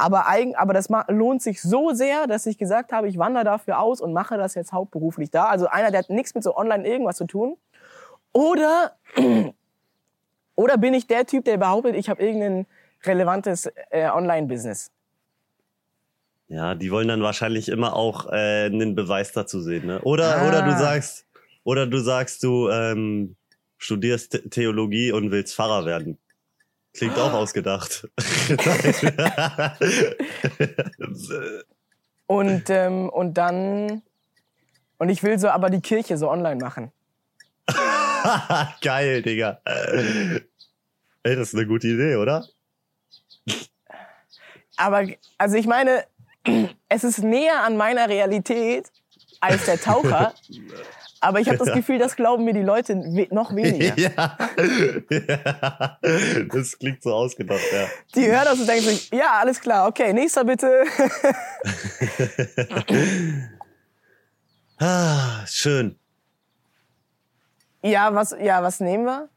[0.03, 3.79] Aber, eigen, aber das lohnt sich so sehr, dass ich gesagt habe, ich wandere dafür
[3.79, 5.45] aus und mache das jetzt hauptberuflich da.
[5.47, 7.57] Also einer, der hat nichts mit so online irgendwas zu tun.
[8.33, 8.97] Oder,
[10.57, 12.67] oder bin ich der Typ, der behauptet, ich habe irgendein
[13.05, 14.91] relevantes äh, Online-Business?
[16.49, 20.01] Ja, die wollen dann wahrscheinlich immer auch äh, einen Beweis dazu sehen, ne?
[20.03, 20.49] Oder Ah.
[20.49, 21.27] oder du sagst
[21.65, 23.37] oder du sagst du ähm,
[23.79, 26.19] studierst The- Theologie und willst Pfarrer werden.
[26.95, 28.09] Klingt auch ausgedacht.
[32.27, 34.03] Und, ähm, und dann.
[34.97, 36.93] Und ich will so aber die Kirche so online machen.
[38.81, 39.61] Geil, Digga.
[39.65, 42.47] Ey, das ist eine gute Idee, oder?
[44.77, 45.07] Aber,
[45.39, 46.07] also ich meine,
[46.89, 48.91] es ist näher an meiner Realität
[49.41, 50.35] als der Taucher.
[51.23, 53.99] aber ich habe das Gefühl, das glauben mir die Leute we noch weniger.
[53.99, 54.11] ja.
[55.11, 55.99] ja.
[56.53, 57.87] Das klingt so ausgedacht, ja.
[58.15, 60.85] Die hören das und denken sich, ja, alles klar, okay, nächster bitte.
[64.85, 65.97] Ah, schön.
[67.85, 69.29] ja, was, ja, was nehmen wir?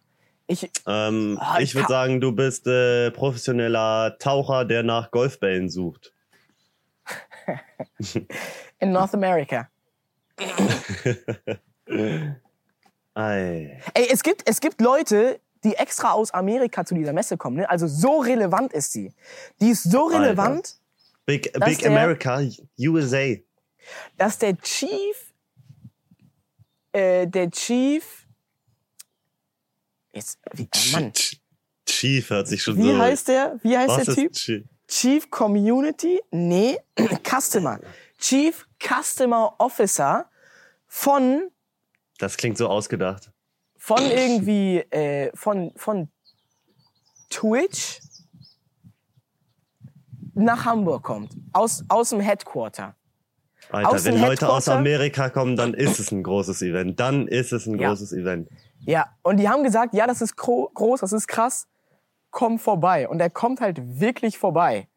[0.47, 6.13] Ich, Ähm, Ah, ich würde sagen, du bist äh, professioneller Taucher, der nach Golfbällen sucht.
[8.79, 9.69] in North America.
[13.15, 13.79] Ey,
[14.11, 17.57] es gibt, es gibt Leute, die extra aus Amerika zu dieser Messe kommen.
[17.57, 17.69] Ne?
[17.69, 19.13] Also so relevant ist sie.
[19.61, 20.21] Die ist so Alter.
[20.21, 20.75] relevant,
[21.25, 22.41] Big, Das Big der- America,
[22.79, 23.35] USA.
[24.17, 25.33] dass der Chief,
[26.91, 28.27] äh, der Chief,
[30.13, 31.39] jetzt, wie, oh Mann, Ch-
[31.87, 32.97] Chief hört sich schon wie so.
[32.99, 33.59] heißt der?
[33.63, 34.33] Wie heißt Was der Typ?
[34.33, 34.63] Chief?
[34.87, 36.21] Chief Community?
[36.31, 36.77] Nee,
[37.27, 37.79] Customer.
[38.19, 40.29] Chief Customer Officer
[40.87, 41.49] von
[42.17, 43.31] Das klingt so ausgedacht.
[43.77, 46.09] von irgendwie äh, von von
[47.29, 47.99] Twitch
[50.33, 52.95] nach Hamburg kommt aus aus dem Headquarter.
[53.71, 54.67] Alter, Aus wenn Leute aus?
[54.69, 56.99] Amerika kommen, dann ist es ein großes Event.
[56.99, 57.89] Dann ist es ein Ja.
[57.89, 58.47] großes Event.
[58.81, 61.67] Ja, und die haben gesagt, ja, das ist gro groß, das ist krass.
[62.29, 64.87] Komm vorbei und er kommt halt wirklich vorbei.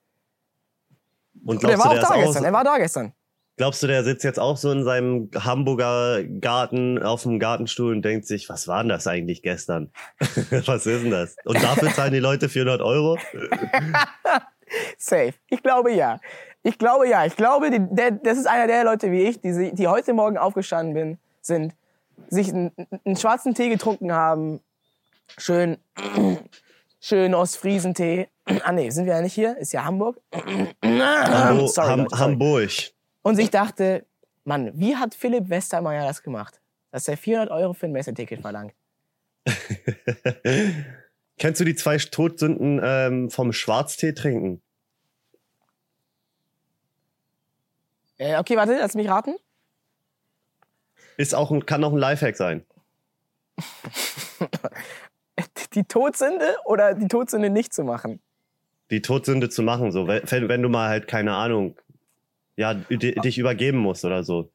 [1.44, 3.12] Und Und er war du, auch da gestern, er war da gestern.
[3.59, 8.02] Glaubst du, der sitzt jetzt auch so in seinem Hamburger Garten auf dem Gartenstuhl und
[8.02, 9.90] denkt sich, was war denn das eigentlich gestern?
[10.66, 11.36] was ist denn das?
[11.44, 13.18] Und dafür zahlen die Leute 400 Euro?
[14.96, 15.34] Safe.
[15.48, 16.20] Ich glaube ja.
[16.62, 17.26] Ich glaube ja.
[17.26, 20.38] Ich glaube, die, der, das ist einer der Leute wie ich, die, die heute Morgen
[20.38, 21.74] aufgestanden bin, sind,
[22.28, 22.72] sich einen,
[23.04, 24.61] einen schwarzen Tee getrunken haben,
[25.36, 25.78] schön,
[27.00, 28.28] schön Ostfriesentee.
[28.64, 30.22] Ah nee, sind wir ja nicht hier, ist ja Hamburg.
[30.82, 32.22] Hambo Sorry, Ham Leute, sorry.
[32.22, 32.70] Hamburg.
[33.22, 34.06] Und sich dachte,
[34.44, 36.60] Mann, wie hat Philipp Westermeier das gemacht?
[36.90, 38.74] Dass er 400 Euro für ein Messeticket verlangt.
[41.38, 44.60] Kennst du die zwei Todsünden ähm, vom Schwarztee trinken?
[48.16, 49.36] Äh, okay, warte, lass mich raten.
[51.16, 52.64] Ist auch ein, kann auch ein Lifehack sein.
[55.74, 58.20] Die Todsünde oder die Todsünde nicht zu machen?
[58.90, 61.76] Die Todsünde zu machen, so, wenn, wenn du mal halt, keine Ahnung,
[62.59, 64.50] ja, di- dich übergeben musst oder so.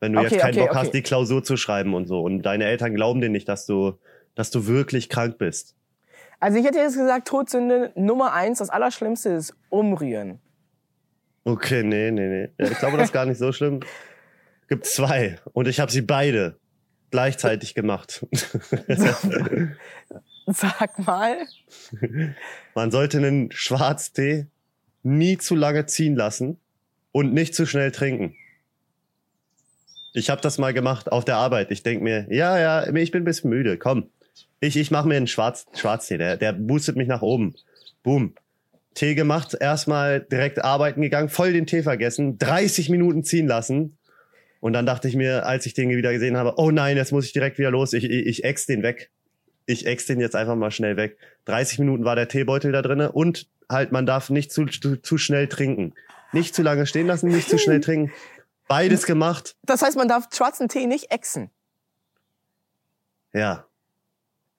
[0.00, 0.98] Wenn du Okay, jetzt keinen okay, Bock hast, okay.
[0.98, 2.20] die Klausur zu schreiben und so.
[2.22, 3.98] Und deine Eltern glauben dir nicht, dass du,
[4.34, 5.76] dass du wirklich krank bist.
[6.40, 10.40] Also ich hätte jetzt gesagt, Todsünde Nummer eins, das Allerschlimmste ist umrühren.
[11.44, 12.66] Okay, nee, nee, nee.
[12.70, 13.80] Ich glaube, das ist gar nicht so schlimm.
[14.68, 15.38] Gibt zwei.
[15.52, 16.56] Und ich habe sie beide
[17.10, 18.26] gleichzeitig gemacht.
[20.46, 21.36] Sag mal.
[22.74, 24.46] Man sollte einen Schwarztee
[25.04, 26.58] nie zu lange ziehen lassen
[27.12, 28.34] und nicht zu schnell trinken.
[30.14, 31.70] Ich habe das mal gemacht auf der Arbeit.
[31.70, 33.78] Ich denk mir, ja, ja, ich bin ein bisschen müde.
[33.78, 34.10] Komm,
[34.60, 36.18] ich, ich mache mir einen Schwarz, Schwarztee.
[36.18, 37.54] Der, der boostet mich nach oben.
[38.02, 38.34] Boom.
[38.94, 43.96] Tee gemacht, erstmal direkt arbeiten gegangen, voll den Tee vergessen, 30 Minuten ziehen lassen.
[44.60, 47.24] Und dann dachte ich mir, als ich den wieder gesehen habe, oh nein, jetzt muss
[47.24, 47.92] ich direkt wieder los.
[47.94, 49.10] Ich, ich, ich ex den weg.
[49.66, 51.16] Ich ex den jetzt einfach mal schnell weg.
[51.46, 55.18] 30 Minuten war der Teebeutel da drinne und halt, man darf nicht zu, zu, zu
[55.18, 55.94] schnell trinken.
[56.32, 58.12] Nicht zu lange stehen lassen, nicht zu schnell trinken.
[58.68, 59.54] Beides gemacht.
[59.62, 61.50] Das heißt, man darf schwarzen Tee nicht exen.
[63.32, 63.66] Ja.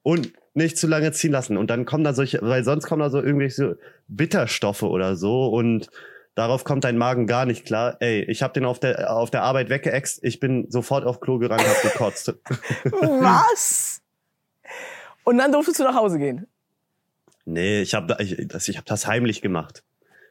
[0.03, 1.57] Und nicht zu lange ziehen lassen.
[1.57, 5.89] Und dann kommen da solche, weil sonst kommen da so irgendwelche Bitterstoffe oder so und
[6.35, 7.97] darauf kommt dein Magen gar nicht klar.
[7.99, 10.19] Ey, ich habe den auf der, auf der Arbeit weggeext.
[10.23, 12.33] Ich bin sofort auf Klo gerannt, hab gekotzt.
[12.83, 14.01] Was?
[15.23, 16.47] Und dann durftest du nach Hause gehen.
[17.45, 19.83] nee, ich habe ich, das, ich hab das heimlich gemacht.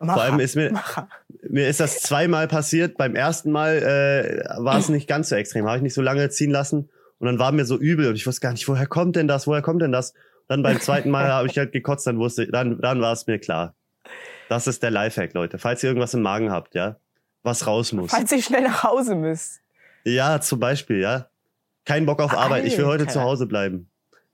[0.03, 1.09] Macher, Vor allem ist mir, Macher.
[1.49, 2.97] mir ist das zweimal passiert.
[2.97, 5.67] Beim ersten Mal äh, war es nicht ganz so extrem.
[5.67, 6.91] Habe ich nicht so lange ziehen lassen.
[7.19, 9.47] Und dann war mir so übel und ich wusste gar nicht, woher kommt denn das?
[9.47, 10.13] Woher kommt denn das?
[10.49, 13.39] Dann beim zweiten Mal habe ich halt gekotzt, dann wusste, dann, dann war es mir
[13.39, 13.75] klar.
[14.49, 15.59] Das ist der Lifehack, Leute.
[15.59, 16.97] Falls ihr irgendwas im Magen habt, ja,
[17.45, 18.11] was raus muss.
[18.11, 19.61] Falls ihr schnell nach Hause müsst.
[20.05, 21.29] Ja, zum Beispiel, ja.
[21.85, 22.65] Kein Bock auf Arbeit.
[22.65, 23.13] Ich will heute Alter.
[23.13, 23.89] zu Hause bleiben.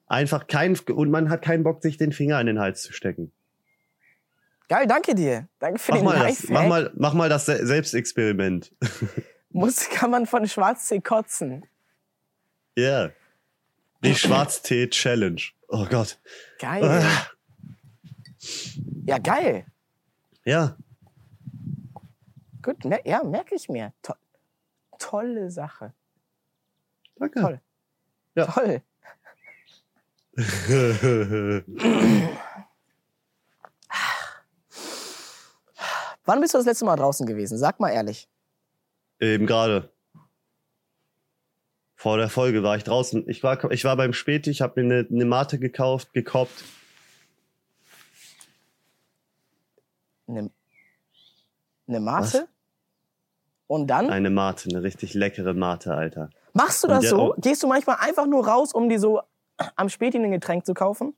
[0.06, 3.32] Einfach kein, und man hat keinen Bock, sich den Finger in den Hals zu stecken.
[4.68, 5.48] Geil, danke dir.
[5.58, 8.72] Danke für Mach den mal, das, mach, mal, mach mal das Se- Selbstexperiment.
[9.50, 11.64] Muss, kann man von Schwarztee kotzen.
[12.76, 13.10] Ja.
[14.04, 15.40] Die Schwarztee-Challenge.
[15.68, 16.20] Oh Gott.
[16.58, 16.84] Geil.
[16.84, 17.26] Ah.
[19.06, 19.64] Ja, geil.
[20.44, 20.76] Ja.
[22.62, 23.92] Gut, mer ja, merke ich mir.
[24.02, 24.14] To
[24.98, 25.94] tolle Sache.
[27.16, 27.40] Danke.
[27.40, 27.60] Toll.
[28.34, 28.46] Ja.
[28.46, 28.82] Toll.
[36.28, 37.56] Wann bist du das letzte Mal draußen gewesen?
[37.56, 38.28] Sag mal ehrlich.
[39.18, 39.90] Eben gerade.
[41.94, 43.26] Vor der Folge war ich draußen.
[43.30, 46.64] Ich war, ich war beim Späti, ich habe mir eine, eine Mate gekauft, gekoppt.
[50.26, 50.50] Eine,
[51.86, 52.46] eine Mate?
[53.66, 54.10] Und dann?
[54.10, 56.28] Eine Mate, eine richtig leckere Mate, Alter.
[56.52, 57.36] Machst du das so?
[57.38, 59.22] Gehst du manchmal einfach nur raus, um dir so
[59.76, 61.16] am Späti ein Getränk zu kaufen?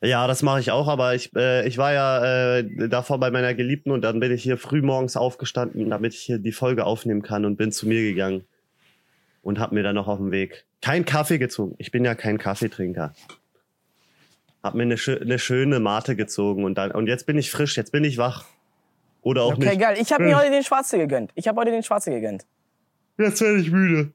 [0.00, 3.52] Ja, das mache ich auch, aber ich, äh, ich war ja äh, davor bei meiner
[3.54, 7.22] Geliebten und dann bin ich hier früh morgens aufgestanden, damit ich hier die Folge aufnehmen
[7.22, 8.44] kann und bin zu mir gegangen
[9.42, 11.74] und hab mir dann noch auf dem Weg kein Kaffee gezogen.
[11.78, 13.12] Ich bin ja kein Kaffeetrinker.
[14.62, 17.90] Hab mir eine, eine schöne Mate gezogen und dann und jetzt bin ich frisch, jetzt
[17.90, 18.44] bin ich wach.
[19.22, 19.80] Oder auch Okay, nicht.
[19.80, 19.96] geil.
[20.00, 20.38] Ich habe mir Hm.
[20.42, 21.32] heute den Schwarze gegönnt.
[21.34, 22.46] Ich habe heute den Schwarze gegönnt.
[23.18, 24.12] Jetzt werde ich müde.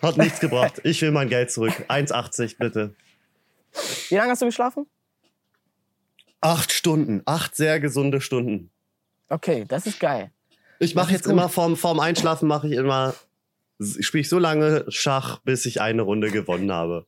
[0.00, 0.80] Hat nichts gebracht.
[0.84, 1.72] Ich will mein Geld zurück.
[1.88, 2.94] 1,80 bitte.
[4.08, 4.86] Wie lange hast du geschlafen?
[6.40, 7.22] Acht Stunden.
[7.24, 8.70] Acht sehr gesunde Stunden.
[9.28, 10.30] Okay, das ist geil.
[10.78, 11.32] Ich mache jetzt gut.
[11.32, 13.14] immer vorm, vorm Einschlafen mache ich immer
[14.00, 17.06] spiele ich so lange Schach, bis ich eine Runde gewonnen habe.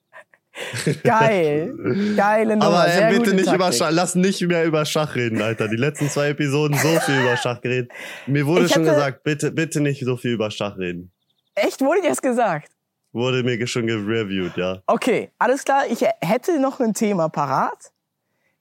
[1.05, 1.73] Geil.
[2.17, 2.83] Geile Nummer.
[2.83, 3.79] Aber äh, bitte gute nicht über Taktik.
[3.79, 5.69] Schach, lass nicht mehr über Schach reden, Alter.
[5.69, 7.93] Die letzten zwei Episoden so viel über Schach geredet.
[8.27, 11.13] Mir wurde Ich schon gesagt, bitte, bitte nicht so viel über Schach reden.
[11.55, 12.73] Echt, wurde dir das gesagt?
[13.13, 14.83] Wurde mir schon gereviewt, ja.
[14.87, 15.85] Okay, alles klar.
[15.89, 17.93] Ich hätte noch ein Thema parat.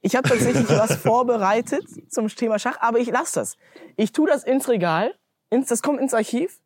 [0.01, 3.57] Ich habe tatsächlich was vorbereitet zum Thema Schach, aber ich lasse das.
[3.95, 5.13] Ich tue das ins Regal,
[5.49, 6.59] ins, das kommt ins Archiv.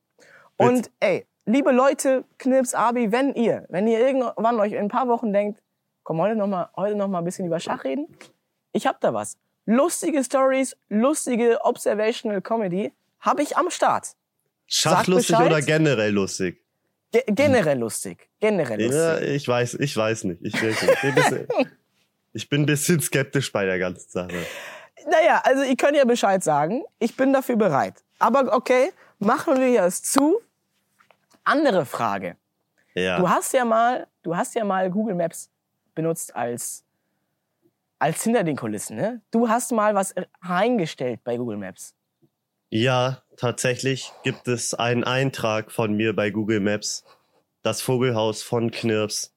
[0.58, 5.08] Und ey, liebe Leute, Knips, Abi, wenn ihr, wenn ihr irgendwann euch in ein paar
[5.08, 5.62] Wochen denkt,
[6.04, 8.08] komm heute noch mal, heute noch mal ein bisschen über Schach reden,
[8.72, 9.38] ich hab da was.
[9.66, 14.16] Lustige Stories, lustige Observational Comedy habe ich am Start.
[14.68, 15.48] Schach lustig Bescheid.
[15.48, 16.62] oder generell lustig?
[17.12, 19.00] Ge generell lustig, generell lustig.
[19.00, 20.42] Ja, ich weiß, ich weiß nicht.
[20.42, 21.72] Ich, weiß nicht.
[22.34, 24.46] Ich, bin ein bisschen, ich skeptisch bei der ganzen Sache.
[25.10, 26.84] Naja, also ihr könnt ja Bescheid sagen.
[27.00, 28.04] Ich bin dafür bereit.
[28.20, 30.40] Aber okay, machen wir es zu.
[31.44, 32.38] Andere Frage.
[32.96, 33.20] Ja.
[33.20, 35.50] Du hast ja mal, du hast ja mal Google Maps
[35.96, 36.86] benutzt als
[38.04, 39.22] als hinter den Kulissen, ne?
[39.32, 41.96] Du hast mal was reingestellt bei Google Maps.
[42.70, 47.06] Ja, tatsächlich gibt es einen Eintrag von mir bei Google Maps.
[47.62, 49.33] Das Vogelhaus von Knirps.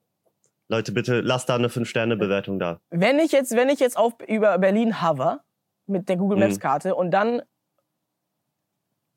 [0.69, 2.79] Leute, bitte lasst da eine 5-Sterne-Bewertung da.
[2.89, 5.41] Wenn ich jetzt, wenn ich jetzt auf über Berlin hover
[5.85, 6.91] mit der Google Maps Mhm.
[6.91, 7.41] Und dann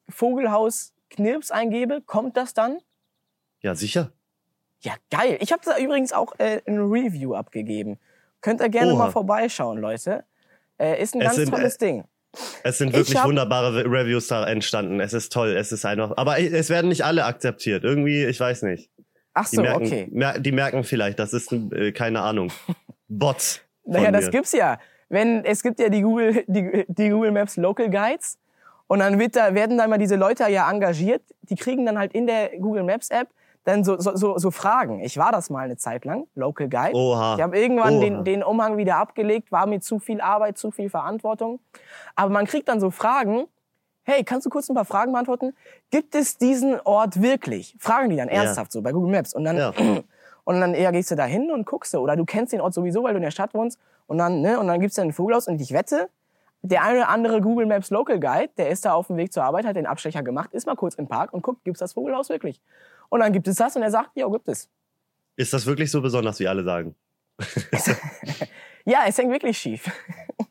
[0.09, 2.79] Vogelhaus Knirps eingebe, kommt das dann?
[3.63, 4.13] Ja, sicher.
[4.81, 5.37] Ja, geil.
[5.41, 7.99] Ich habe da übrigens auch äh, ein Review abgegeben.
[8.41, 9.07] Könnt ihr gerne Oha.
[9.07, 10.25] mal vorbeischauen, Leute.
[10.79, 12.05] Äh, ist ein Es ganz sind, tolles äh, Ding.
[12.63, 15.01] Es sind Ich wirklich hab- wunderbare Reviews da entstanden.
[15.01, 15.51] Es ist toll.
[15.57, 16.17] Es ist einfach.
[16.17, 17.85] Aber es werden nicht alle akzeptiert.
[17.85, 18.89] Irgendwie, ich weiß nicht.
[19.35, 20.09] Ach Die so, merken, okay.
[20.11, 22.53] mer die merken vielleicht, das ist äh, keine Ahnung.
[23.09, 23.61] Bots.
[23.85, 24.31] Naja, das mir.
[24.31, 24.79] gibt's ja.
[25.09, 28.39] Wenn, es gibt ja die Google, die, die Google Maps Local Guides.
[28.87, 31.23] Und dann wird da, werden da immer diese Leute ja engagiert.
[31.43, 33.29] Die kriegen dann halt in der Google Maps App
[33.65, 35.01] dann so, so, so, so Fragen.
[35.01, 36.95] Ich war das mal eine Zeit lang, Local Guide.
[36.95, 37.35] Oha.
[37.37, 38.05] Ich habe irgendwann Oha.
[38.05, 41.61] den, den Umhang wieder abgelegt, war mir zu viel Arbeit, zu viel Verantwortung.
[42.17, 43.47] Aber man kriegt dann so Fragen.
[44.11, 45.55] Hey, kannst du kurz ein paar Fragen beantworten?
[45.93, 47.77] Gibt es diesen Ort wirklich?
[47.79, 48.43] Fragen die dann Ja.
[48.43, 49.35] ernsthaft so bei Google Maps.
[49.35, 49.73] Und dann, Ja.
[50.45, 51.99] und dann eher gehst du da hin und guckst du.
[51.99, 53.79] Oder du kennst den Ort sowieso, weil du in der Stadt wohnst.
[54.09, 55.47] Und dann, ne, und dann gibt's da ein Vogelhaus.
[55.47, 56.09] Und ich wette,
[56.63, 59.45] der eine oder andere Google Maps Local Guide, der ist da auf dem Weg zur
[59.45, 62.31] Arbeit, hat den Abstecher gemacht, ist mal kurz im Park und guckt, gibt's das Vogelhaus
[62.31, 62.61] wirklich?
[63.11, 64.69] Und dann gibt es das und er sagt, ja, gibt es.
[65.37, 66.97] Ist das wirklich so besonders, wie alle sagen?
[68.87, 69.89] Ja, es hängt wirklich schief.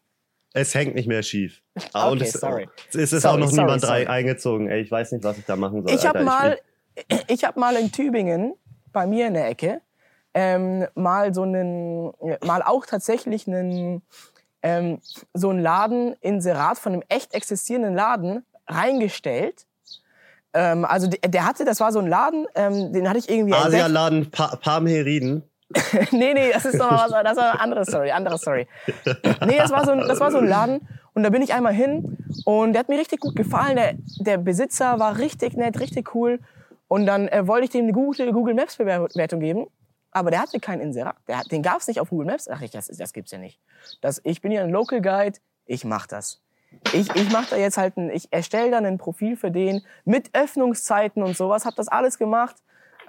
[0.54, 1.62] Es hängt nicht mehr schief.
[1.94, 2.68] Ah, Okay, es, sorry.
[2.90, 4.06] Es ist Sorry, auch noch sorry, niemand sorry.
[4.06, 4.68] drei eingezogen.
[4.68, 5.94] Ey, ich weiß nicht, was ich da machen soll.
[5.96, 6.60] Ich habe mal,
[7.28, 8.54] ich habe mal in Tübingen
[8.92, 9.82] bei mir in der Ecke
[10.34, 12.12] ähm, mal so einen,
[12.46, 14.02] mal auch tatsächlich einen,
[14.62, 15.00] ähm,
[15.34, 19.66] so einen Laden Inserat von einem echt existierenden Laden reingestellt.
[20.54, 23.54] Ähm, also der, der hatte, das war so ein Laden, ähm, den hatte ich irgendwie.
[23.54, 25.44] Asialaden pa Parmheriden.
[26.12, 28.68] nee, nee, das ist noch mal was, das war eine andere Story, andere Story.
[29.46, 31.74] Nee, das war so ein, das war so ein Laden und da bin ich einmal
[31.74, 33.76] hin und der hat mir richtig gut gefallen.
[33.76, 36.40] Der, der Besitzer war richtig nett, richtig cool
[36.88, 39.68] und dann äh, wollte ich dem eine gute Google Maps Bewertung geben,
[40.12, 41.16] aber der hatte keinen Inserat.
[41.28, 42.48] Der, hat- den gab's nicht auf Google Maps.
[42.50, 43.60] Ach, ich, das, das gibt's ja nicht.
[44.02, 45.38] Das, ich bin ja ein Local Guide.
[45.68, 46.42] ich mach das.
[46.94, 50.30] Ich, ich mache da jetzt halt ein, ich erstelle dann ein Profil für den mit
[50.36, 52.56] Öffnungszeiten und sowas, hab das alles gemacht.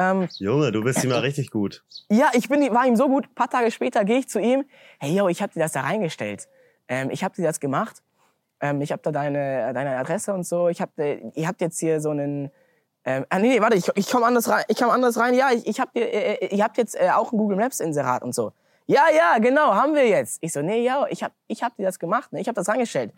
[0.00, 1.84] Ähm, Junge, du bist ihm mal richtig gut.
[2.08, 3.26] ja, ich bin, war ihm so gut.
[3.26, 4.64] Ein paar Tage später gehe ich zu ihm.
[4.98, 6.48] Hey, yo, ich habe dir das da reingestellt.
[6.88, 8.02] Ähm, ich habe dir das gemacht.
[8.62, 10.68] Ähm, ich habe da deine, deine Adresse und so.
[10.68, 12.50] Ich hab, äh, ihr habt jetzt hier so einen.
[13.04, 14.64] Ähm, ah, nee, nee, warte, ich, ich komme anders rein.
[14.68, 15.34] Ich komm anders rein.
[15.34, 17.80] Ja, ich, ich hab dir, äh, äh, ihr habt jetzt äh, auch ein Google Maps
[17.80, 18.52] Inserat und so.
[18.86, 20.38] Ja, ja, genau, haben wir jetzt.
[20.40, 22.32] Ich so, nee, ja, ich hab, ich hab dir das gemacht.
[22.32, 22.40] Ne?
[22.40, 23.12] Ich habe das reingestellt.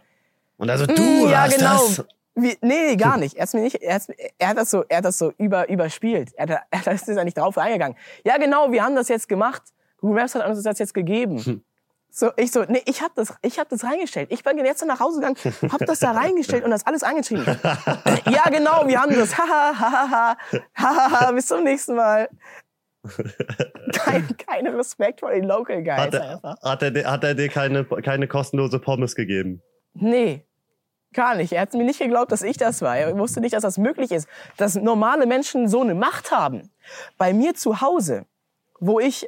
[0.57, 1.73] Und also Mm, du ja, hast genau.
[1.73, 2.05] das.
[2.35, 3.37] Wie, nee, nee, gar nicht.
[3.37, 4.01] Er, mir nicht er,
[4.39, 6.33] er hat das so, er hat das so über, überspielt.
[6.37, 7.97] Er, hat, er ist nicht drauf eingegangen.
[8.25, 9.63] Ja, genau, wir haben das jetzt gemacht.
[10.01, 11.63] Google Maps hat uns das jetzt gegeben.
[12.15, 14.31] So, ich so, nee, ich hab das, ich hab das reingestellt.
[14.33, 15.37] Ich bin jetzt nach Hause gegangen,
[15.73, 17.45] hab das da reingestellt und das alles eingeschrieben.
[18.31, 19.37] ja, genau, wir haben das.
[19.39, 20.37] Haha, haha,
[20.77, 22.29] haha, bis zum nächsten Mal.
[23.93, 27.49] Kein, kein Respekt vor den Local Guys Hat er, hat er, dir- hat er dir
[27.49, 29.63] keine, keine kostenlose Pommes gegeben?
[29.95, 30.45] Nee,
[31.15, 31.53] gar nicht.
[31.53, 32.97] Er hat mir nicht geglaubt, dass ich das war.
[32.97, 36.71] Er wusste nicht, dass das möglich ist, dass normale Menschen so eine Macht haben.
[37.19, 38.27] Bei mir zu Hause,
[38.81, 39.27] wo ich,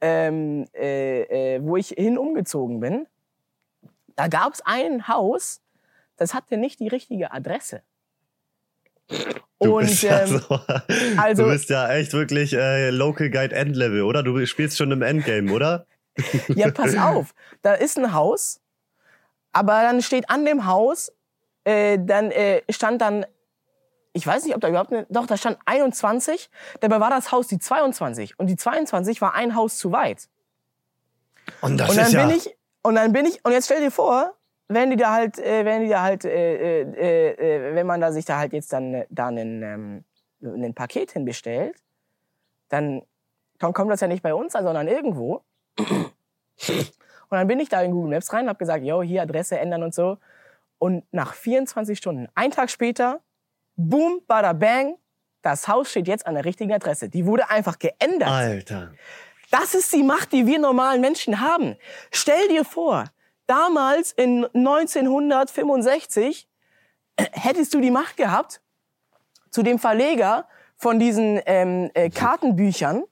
[0.00, 3.06] ähm, äh, äh, wo ich hin umgezogen bin,
[4.16, 5.60] da gab es ein Haus,
[6.16, 7.82] das hatte nicht die richtige Adresse.
[9.60, 10.60] Du Und bist ja ähm, so,
[11.16, 14.22] also- du bist ja echt wirklich äh, Local Guide Endlevel, oder?
[14.22, 15.86] Du spielst schon im Endgame, oder?
[16.48, 17.32] Ja, pass auf.
[17.62, 18.60] Da ist ein Haus,
[19.52, 21.12] aber dann steht an dem Haus,
[21.64, 23.26] äh, dann äh, stand dann,
[24.12, 26.50] ich weiß nicht, ob da überhaupt, eine, doch, da stand 21,
[26.80, 30.28] dabei war das Haus die 22 und die 22 war ein Haus zu weit.
[31.60, 32.26] Und das und dann ist ja.
[32.26, 34.34] bin ich, und dann bin ich, und jetzt stell dir vor,
[34.68, 38.12] wenn die da halt, äh, wenn die da halt, äh, äh, äh, wenn man da
[38.12, 40.04] sich da halt jetzt dann äh, da einen, ähm,
[40.42, 41.76] ein Paket hinbestellt,
[42.68, 43.02] dann
[43.58, 45.42] komm- kommt das ja nicht bei uns an, sondern irgendwo.
[47.30, 49.58] Und dann bin ich da in Google Maps rein und habe gesagt, yo, hier Adresse
[49.58, 50.18] ändern und so.
[50.78, 53.20] Und nach 24 Stunden, ein Tag später,
[53.76, 54.96] boom, bada bang,
[55.42, 57.08] das Haus steht jetzt an der richtigen Adresse.
[57.08, 58.28] Die wurde einfach geändert.
[58.28, 58.92] Alter.
[59.50, 61.76] Das ist die Macht, die wir normalen Menschen haben.
[62.10, 63.04] Stell dir vor,
[63.46, 66.48] damals in 1965
[67.16, 68.60] äh, hättest du die Macht gehabt,
[69.50, 73.04] zu dem Verleger von diesen ähm, äh, Kartenbüchern,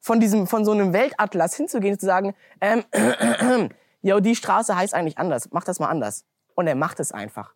[0.00, 2.84] von diesem, von so einem Weltatlas hinzugehen und zu sagen, ähm,
[4.02, 6.24] yo, die Straße heißt eigentlich anders, mach das mal anders.
[6.56, 7.54] Und er macht es einfach.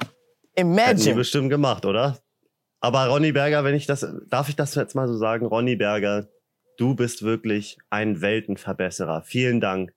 [0.00, 0.08] Hätten
[0.56, 1.14] die Imagine.
[1.14, 2.18] bestimmt gemacht, oder?
[2.80, 5.46] Aber Ronny Berger, wenn ich das, darf ich das jetzt mal so sagen?
[5.46, 6.28] Ronny Berger,
[6.78, 9.22] du bist wirklich ein Weltenverbesserer.
[9.22, 9.92] Vielen Dank,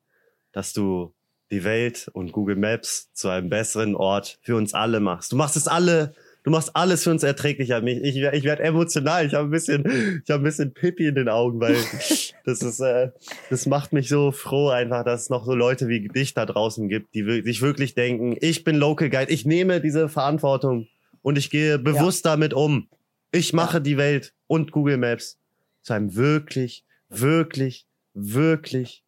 [0.51, 1.15] dass du
[1.49, 5.31] die Welt und Google Maps zu einem besseren Ort für uns alle machst.
[5.31, 6.13] Du machst es alle,
[6.43, 7.83] du machst alles für uns erträglicher.
[7.83, 9.25] Ich, ich, ich werde emotional.
[9.25, 11.75] Ich habe ein bisschen, ich habe ein bisschen Pipi in den Augen, weil
[12.45, 13.11] das ist, äh,
[13.49, 16.87] das macht mich so froh einfach, dass es noch so Leute wie dich da draußen
[16.89, 20.87] gibt, die sich wirklich denken, ich bin Local Guide, ich nehme diese Verantwortung
[21.21, 22.87] und ich gehe bewusst damit um.
[23.31, 25.37] Ich mache die Welt und Google Maps
[25.83, 29.03] zu einem wirklich, wirklich, wirklich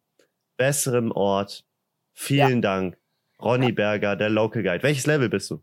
[0.56, 1.64] besseren Ort.
[2.12, 2.98] Vielen Dank,
[3.40, 4.82] Ronny Berger, der Local Guide.
[4.82, 5.60] Welches Level bist du?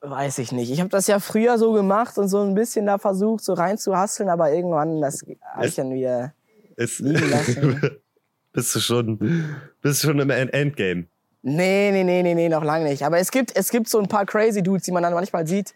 [0.00, 0.70] Weiß ich nicht.
[0.70, 4.28] Ich habe das ja früher so gemacht und so ein bisschen da versucht, so reinzuhasseln,
[4.30, 5.22] aber irgendwann, das
[5.54, 6.32] habe ich dann wieder.
[6.76, 7.96] Ist, Liegen lassen.
[8.52, 9.18] bist du schon,
[9.82, 11.06] bist du schon im End- Endgame?
[11.42, 13.04] Nee, nee, nee, nee, nee, noch lange nicht.
[13.04, 15.74] Aber es gibt, es gibt so ein paar crazy Dudes, die man dann manchmal sieht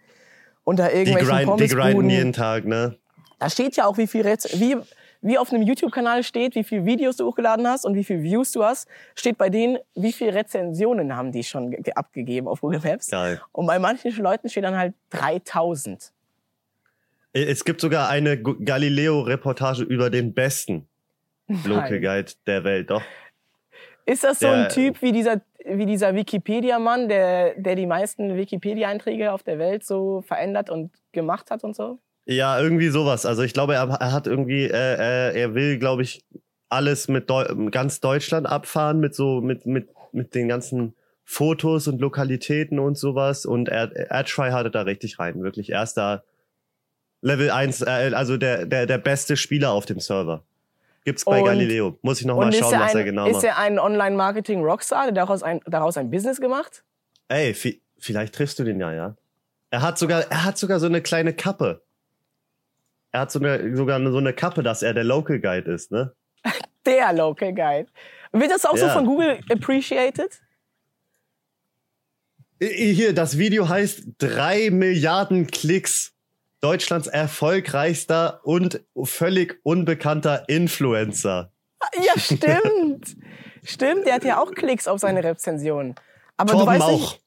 [0.65, 1.85] unter Die, irgendwelchen grind, die Pommesbuden.
[1.95, 2.97] grinden jeden Tag, ne?
[3.39, 4.77] Da steht ja auch, wie viel Rez wie,
[5.23, 8.53] wie auf einem YouTube-Kanal steht, wie viele Videos du hochgeladen hast und wie viele Views
[8.53, 12.81] du hast, steht bei denen, wie viele Rezensionen haben die schon ge- abgegeben auf Google
[12.83, 13.09] Maps.
[13.11, 13.41] Geil.
[13.53, 16.13] Und bei manchen Leuten steht dann halt 3000.
[17.33, 20.89] Es gibt sogar eine Galileo-Reportage über den besten
[21.65, 22.01] Local.
[22.01, 23.03] Guide der Welt, doch.
[24.07, 28.37] Ist das so Der- ein Typ wie dieser, wie dieser Wikipedia-Mann, der, der die meisten
[28.37, 31.99] Wikipedia-Einträge auf der Welt so verändert und gemacht hat und so?
[32.31, 33.27] Ja, irgendwie sowas.
[33.27, 34.71] Also ich glaube, er, er hat irgendwie, äh,
[35.33, 36.25] äh, er will, glaube ich,
[36.69, 42.01] alles mit Deu ganz Deutschland abfahren, mit so, mit, mit, mit den ganzen Fotos und
[42.01, 43.47] Lokalitäten und sowas.
[43.47, 45.43] Und er, AdTry hatte da richtig rein.
[45.43, 46.23] Wirklich erster
[47.23, 50.45] Level 1, äh, also der, der, der beste Spieler auf dem Server.
[51.05, 51.99] Gibt's bei Und- Galileo.
[52.03, 53.45] Muss ich noch mal und schauen, ist er was ein, er genau ist macht.
[53.45, 56.85] er ein Online-Marketing-Rockstar, der daraus ein, daraus ein Business gemacht?
[57.29, 59.17] Ey, vi- vielleicht triffst du den ja, ja.
[59.71, 61.83] Er hat sogar, er hat sogar so eine kleine Kappe.
[63.13, 66.15] Er hat so eine, sogar so eine Kappe, dass er der Local Guide ist, ne?
[66.87, 67.87] Der Local Guide.
[68.33, 68.93] Wird das auch so Ja.
[68.93, 70.41] von Google appreciated?
[72.61, 76.13] Hier, das Video heißt drei Milliarden Klicks.
[76.63, 81.53] Deutschlands erfolgreichster und völlig unbekannter Influencer.
[82.03, 83.17] Ja, stimmt.
[83.63, 85.95] Stimmt, der hat ja auch Klicks auf seine Rezension.
[86.39, 86.99] Aber Torben du weißt Mauch.
[87.13, 87.23] nicht,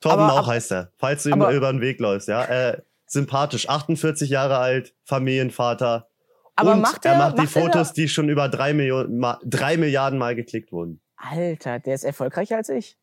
[0.00, 0.90] Torben Aber- Mauch heißt er.
[0.98, 2.44] Falls du ihm über den Weg läufst, ja.
[2.44, 2.82] Äh,
[3.12, 6.08] sympathisch, 48 Jahre alt, Familienvater.
[6.56, 9.24] aber und macht er er, macht die macht er Fotos, die schon über drei, Millionen,
[9.44, 11.00] drei Milliarden Mal geklickt wurden.
[11.16, 12.96] Alter, der ist erfolgreicher als ich.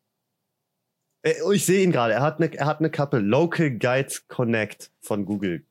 [1.22, 2.12] Äh, Ich sehe ihn gerade.
[2.14, 3.18] Er hat eine, er hat eine Kappe.
[3.18, 5.64] Local Guides Connect von Google.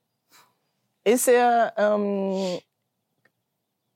[1.03, 2.59] Ist er, ähm,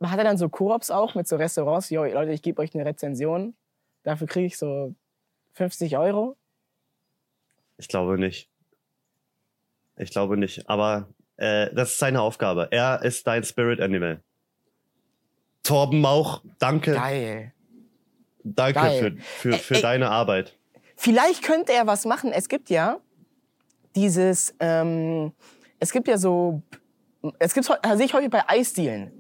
[0.04, 1.90] hat er dann so Koops auch mit so Restaurants?
[1.90, 3.56] Jo, Leute, ich gebe euch eine Rezension.
[4.04, 4.94] Dafür kriege ich so
[5.54, 6.36] 50 Euro.
[7.78, 8.50] Ich glaube nicht.
[10.04, 10.70] Ich glaube nicht.
[10.70, 12.68] Aber äh, das ist seine Aufgabe.
[12.72, 14.22] Er ist dein Spirit Animal.
[15.64, 17.54] Torben Mauch, danke, Geil.
[18.44, 19.18] danke geil.
[19.18, 20.58] für, für, für ä- deine Arbeit.
[20.98, 22.32] Vielleicht könnte er was machen.
[22.34, 23.00] Es gibt ja
[23.96, 25.32] dieses, ähm,
[25.80, 26.62] es gibt ja so,
[27.40, 29.12] es gibt, das sehe ich häufig bei Eisdielen.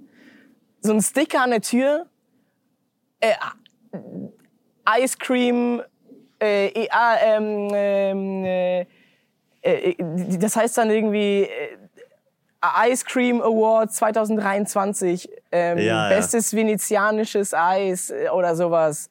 [0.81, 2.07] So ein Sticker an der Tür,
[3.21, 3.33] äh,
[4.99, 5.81] Ice Cream,
[6.41, 8.85] äh, äh, ah, ähm, ähm, äh,
[9.63, 9.95] äh,
[10.39, 16.09] das heißt dann irgendwie äh, Ice Cream Award 2023, ähm, Ja, ja.
[16.09, 19.09] bestes venezianisches Eis äh, oder sowas.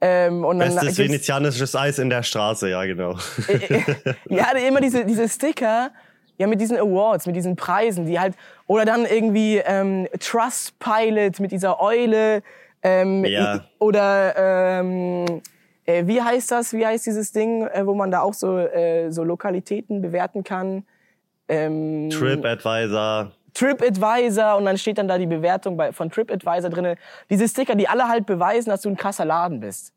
[0.00, 3.16] Ähm, und dann Bestes venezianisches Eis in der Straße, ja genau.
[4.28, 5.90] ja, immer diese, diese Sticker,
[6.36, 8.34] ja, mit diesen Awards, mit diesen Preisen, die halt,
[8.66, 12.42] oder dann irgendwie ähm, Trust Pilot mit dieser Eule,
[12.82, 13.64] ähm, Ja.
[13.78, 15.40] oder ähm,
[15.86, 19.10] äh, wie heißt das, wie heißt dieses Ding, äh, wo man da auch so, äh,
[19.10, 20.84] so Lokalitäten bewerten kann?
[21.48, 23.32] Ähm, TripAdvisor.
[23.52, 26.96] TripAdvisor und dann steht dann da die Bewertung bei, von TripAdvisor drinne.
[27.30, 29.92] Diese Sticker, die alle halt beweisen, dass du ein krasser Laden bist.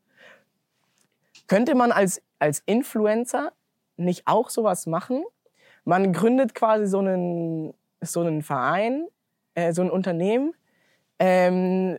[1.46, 3.52] Könnte man als, als Influencer
[3.96, 5.24] nicht auch sowas machen?
[5.84, 9.06] Man gründet quasi so einen, so einen Verein,
[9.54, 10.54] äh, so ein Unternehmen,
[11.18, 11.98] ähm,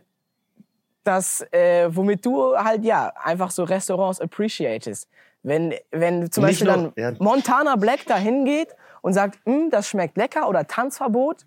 [1.04, 5.08] das, äh, womit du halt ja einfach so Restaurants appreciatest.
[5.42, 7.18] Wenn, wenn zum Nicht Beispiel nur- dann ja.
[7.18, 8.68] Montana Black da hingeht
[9.00, 11.46] und sagt, "Hm, das schmeckt lecker oder Tanzverbot.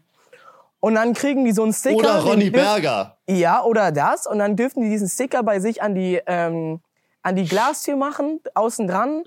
[0.79, 1.97] Und dann kriegen die so einen Sticker.
[1.97, 3.17] Oder Ronny Berger.
[3.29, 4.27] Ja, oder das.
[4.27, 6.81] Und dann dürften die diesen Sticker bei sich an die, ähm,
[7.21, 9.23] an die Glastür machen, außen dran.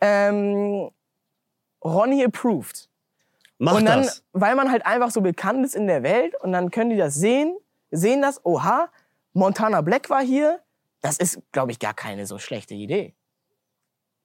[0.00, 0.90] Ähm,
[1.84, 2.88] Ronny approved.
[3.58, 4.24] Mach und dann, das.
[4.32, 7.14] weil man halt einfach so bekannt ist in der Welt und dann können die das
[7.14, 7.56] sehen,
[7.90, 8.88] sehen das, oha,
[9.36, 10.60] Montana Black war hier.
[11.02, 13.14] Das ist, glaube ich, gar keine so schlechte Idee.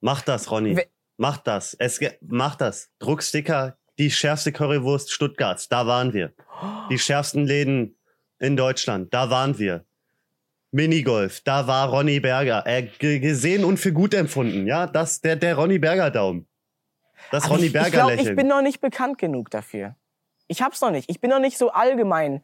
[0.00, 0.76] Mach das, Ronny.
[0.76, 0.86] We-
[1.18, 1.74] Mach das.
[1.78, 2.90] Es, mach das.
[2.98, 6.32] Drucksticker, die schärfste Currywurst Stuttgarts, da waren wir.
[6.90, 7.96] Die schärfsten Läden
[8.40, 9.84] in Deutschland, da waren wir.
[10.72, 12.66] Minigolf, da war Ronny Berger.
[12.66, 14.86] Äh, ge- gesehen und für gut empfunden, ja?
[14.86, 16.46] Das, der, der Ronny Berger Daumen.
[17.30, 18.28] Das Aber Ronny ich, Berger ich glaube, Lächeln.
[18.30, 19.94] ich bin noch nicht bekannt genug dafür.
[20.48, 21.10] Ich hab's noch nicht.
[21.10, 22.42] Ich bin noch nicht so allgemein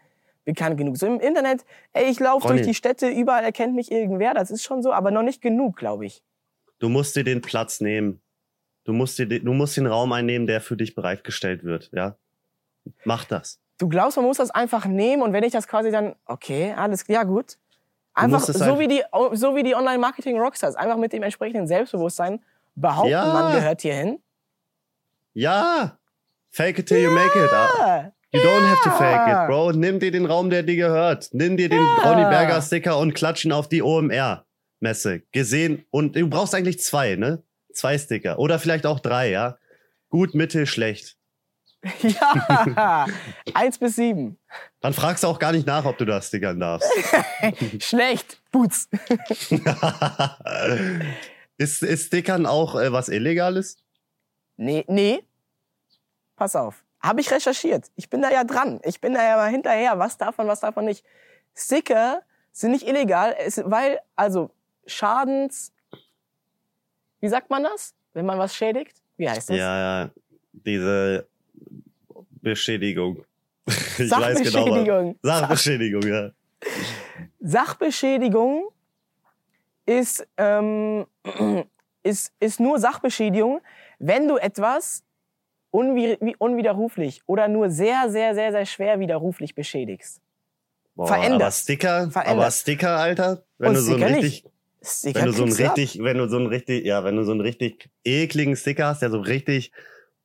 [0.48, 0.96] bekannt genug.
[0.96, 4.62] So im Internet, ey, ich laufe durch die Städte, überall erkennt mich irgendwer, das ist
[4.64, 6.22] schon so, aber noch nicht genug, glaube ich.
[6.78, 8.20] Du musst dir den Platz nehmen.
[8.84, 12.16] Du musst dir, den- du musst den Raum einnehmen, der für dich bereitgestellt wird, ja?
[13.04, 13.60] Mach das.
[13.76, 17.04] Du glaubst, man muss das einfach nehmen und wenn ich das quasi dann, okay, alles,
[17.08, 17.58] ja gut.
[18.14, 19.02] Einfach so einfach- wie die,
[19.34, 22.42] so wie die Online-Marketing-Rockstars, einfach mit dem entsprechenden Selbstbewusstsein
[22.74, 23.26] behaupten, Ja.
[23.32, 24.20] man gehört hierhin.
[25.34, 25.98] Ja!
[26.50, 28.12] Fake it till you make it.
[28.30, 29.72] You don't have to fake it, Bro.
[29.72, 31.30] Nimm dir den Raum, der dir gehört.
[31.32, 31.94] Nimm dir den Ja.
[32.04, 35.22] Ronny Berger Sticker und klatsch ihn auf die OMR-Messe.
[35.32, 35.86] Gesehen.
[35.90, 37.42] Und du brauchst eigentlich zwei, ne?
[37.72, 38.38] Zwei Sticker.
[38.38, 39.56] Oder vielleicht auch drei, ja?
[40.10, 41.16] Gut, mittel, schlecht.
[42.02, 43.06] ja,
[43.54, 44.36] eins bis sieben.
[44.80, 46.90] Dann fragst du auch gar nicht nach, ob du das stickern darfst.
[47.80, 48.88] Schlecht, Boots.
[51.56, 53.78] ist, ist Stickern auch äh, was Illegales?
[54.56, 55.22] Nee, nee.
[56.36, 56.84] Pass auf.
[57.00, 57.90] Habe ich recherchiert.
[57.96, 58.80] Ich bin da ja dran.
[58.84, 59.98] Ich bin da ja mal hinterher.
[59.98, 61.04] Was davon, was davon nicht.
[61.54, 62.22] Sticker
[62.52, 64.50] sind nicht illegal, weil, also,
[64.86, 65.72] Schadens.
[67.20, 67.94] Wie sagt man das?
[68.14, 69.00] Wenn man was schädigt?
[69.16, 69.56] Wie heißt das?
[69.56, 70.10] Ja, ja.
[70.52, 71.26] Diese
[72.42, 73.24] Beschädigung.
[73.98, 74.64] Ich weiß genau.
[74.64, 75.18] Sachbeschädigung.
[75.22, 76.30] Sachbeschädigung, ja.
[77.40, 78.68] Sachbeschädigung
[79.86, 81.06] ist, ähm,
[82.02, 83.60] ist, ist nur Sachbeschädigung,
[83.98, 85.02] wenn du etwas
[85.70, 90.20] unwiderruflich oder nur sehr, sehr, sehr, sehr schwer widerruflich beschädigst.
[90.94, 91.42] Boah, Verändert.
[91.42, 92.36] Aber Sticker, Verändert.
[92.42, 94.44] aber Sticker, Alter, wenn Und du so ein richtig,
[95.04, 95.76] wenn du so einen kriegst du ab.
[95.76, 99.02] richtig, wenn du so einen richtig, ja, wenn du so einen richtig ekligen Sticker hast,
[99.02, 99.72] der so richtig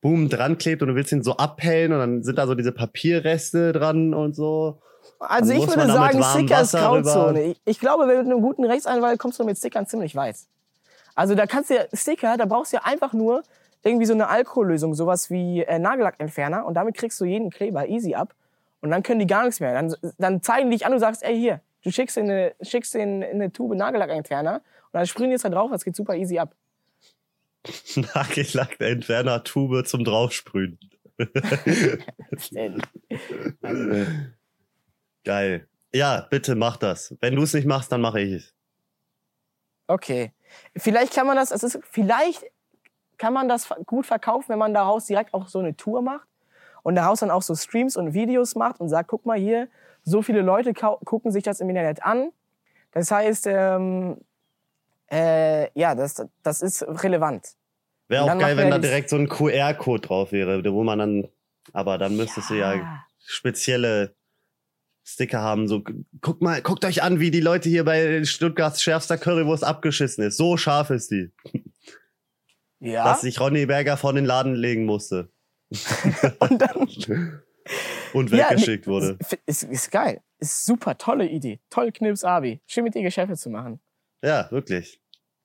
[0.00, 2.72] boom dran klebt und du willst ihn so abhellen und dann sind da so diese
[2.72, 4.80] Papierreste dran und so.
[5.18, 7.42] Also Dann ich würde sagen, Sticker ist Grauzone.
[7.44, 10.36] Ich, ich glaube, mit einem guten Rechtsanwalt kommst du mit Stickern ziemlich weit.
[11.14, 13.42] Also da kannst du ja, Sticker, da brauchst du ja einfach nur
[13.84, 18.14] irgendwie so eine Alkohollösung, sowas wie äh, Nagellackentferner und damit kriegst du jeden Kleber easy
[18.14, 18.34] ab
[18.80, 19.74] und dann können die gar nichts mehr.
[19.74, 22.94] Dann, dann zeigen die dich an und sagst, ey hier, Du schickst in eine, schickst
[22.94, 26.38] in eine Tube Nagellackentferner und dann sprühen die es da drauf, das geht super easy
[26.38, 26.56] ab.
[27.94, 30.78] Nagellack-Entferner Tube zum draufsprühen.
[35.24, 35.68] Geil.
[35.92, 37.14] Ja, bitte mach das.
[37.20, 38.54] Wenn du es nicht machst, dann mache ich es.
[39.86, 40.32] Okay.
[40.76, 42.44] Vielleicht kann man das, es ist, vielleicht
[43.18, 46.26] kann man das gut verkaufen, wenn man daraus direkt auch so eine Tour macht
[46.82, 49.68] und daraus dann auch so Streams und Videos macht und sagt, guck mal hier,
[50.02, 52.30] so viele Leute gucken sich das im Internet an.
[52.92, 54.18] Das heißt, ähm,
[55.10, 57.54] äh, ja, das, das ist relevant.
[58.08, 61.28] Wäre auch geil, wenn da direkt so ein QR-Code drauf wäre, wo man dann,
[61.72, 62.72] aber dann müsstest ja.
[62.72, 64.14] du ja spezielle
[65.04, 65.68] Sticker haben.
[65.68, 65.82] So,
[66.20, 70.36] guck mal, guckt euch an, wie die Leute hier bei Stuttgarts schärfster Currywurst abgeschissen ist.
[70.36, 71.30] So scharf ist die.
[72.84, 73.04] Ja.
[73.04, 75.30] Dass sich Ronny Berger vor den Laden legen musste.
[76.38, 76.76] und dann.
[78.12, 79.18] und weggeschickt ja, nee, wurde.
[79.46, 80.20] Ist, ist, geil.
[80.38, 81.60] Ist super, tolle Idee.
[81.70, 82.60] Toll, Knips Abi.
[82.66, 83.80] Schön mit dir Geschäfte zu machen.
[84.22, 85.00] Ja, wirklich.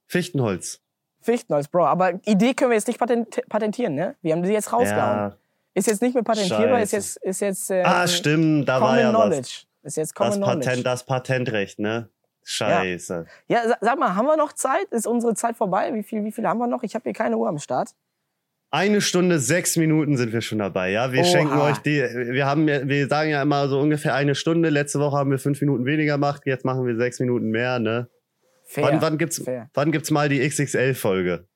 [0.07, 0.81] Fichtenholz.
[1.21, 1.85] Fichtenholz, Bro.
[1.85, 4.15] Aber Idee können wir jetzt nicht patentieren, ne?
[4.21, 5.17] Wir haben die jetzt rausgehauen.
[5.17, 5.37] Ja.
[5.73, 7.69] Ist jetzt nicht mehr patentierbar, ist jetzt, ist jetzt.
[7.69, 9.37] Ähm, ah, stimmt, da war ja Knowledge.
[9.37, 9.65] was.
[9.83, 12.09] Ist jetzt Common das Patent, das Patentrecht, ne?
[12.43, 13.25] Scheiße.
[13.47, 13.63] Ja.
[13.63, 14.85] ja, sag mal, haben wir noch Zeit?
[14.91, 15.93] Ist unsere Zeit vorbei?
[15.93, 16.83] Wie viel, wie viel haben wir noch?
[16.83, 17.91] Ich habe hier keine Uhr am Start.
[18.71, 21.11] Eine Stunde, sechs Minuten sind wir schon dabei, ja.
[21.11, 21.27] Wir Oha.
[21.27, 24.69] schenken euch die, wir haben, wir sagen ja immer so ungefähr eine Stunde.
[24.69, 28.09] Letzte Woche haben wir fünf Minuten weniger gemacht, jetzt machen wir sechs Minuten mehr, ne?
[28.65, 29.71] Fair, wann, wann gibt's, fair.
[29.73, 31.47] wann gibt's mal die XXL-Folge?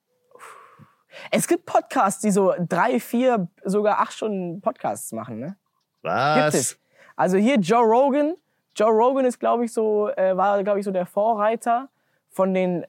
[1.30, 5.56] Es gibt Podcasts, die so drei, vier, sogar acht Stunden Podcasts machen, ne?
[6.02, 6.36] Was?
[6.36, 6.80] Gibt es.
[7.16, 8.34] Also hier Joe Rogan.
[8.76, 11.90] Joe Rogan ist, glaube ich, so, äh, war, glaube ich, so der Vorreiter
[12.30, 12.86] von den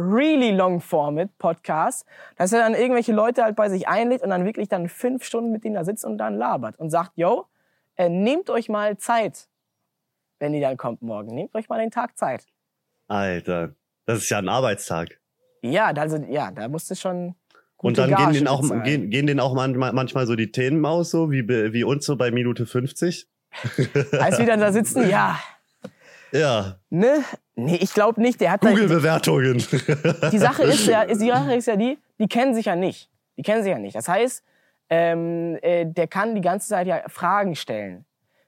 [0.00, 2.04] really long format Podcasts,
[2.36, 5.52] dass er dann irgendwelche Leute halt bei sich einlädt und dann wirklich dann fünf Stunden
[5.52, 7.46] mit denen da sitzt und dann labert und sagt, yo,
[7.96, 9.48] äh, nehmt euch mal Zeit,
[10.38, 11.34] wenn die dann kommt morgen.
[11.34, 12.46] Nehmt euch mal den Tag Zeit.
[13.08, 13.74] Alter,
[14.06, 15.20] das ist ja ein Arbeitstag.
[15.62, 17.34] Ja, also, ja, da musste schon.
[17.76, 21.10] Und dann gehen denen, auch, gehen, gehen denen auch manchmal, manchmal so die Themen aus,
[21.10, 23.26] so wie, wie uns so bei Minute 50.
[24.20, 25.38] Als wir dann da sitzen, ja.
[26.32, 26.76] Ja.
[26.90, 27.24] Ne?
[27.56, 28.40] Nee, ich glaube nicht.
[28.40, 29.58] Der hat Google-Bewertungen.
[30.32, 33.10] Die Sache ist ja, die Sache ist ja die, die kennen sich ja nicht.
[33.36, 33.96] Die kennen sich ja nicht.
[33.96, 34.44] Das heißt,
[34.88, 38.04] ähm, äh, der kann die ganze Zeit ja Fragen stellen.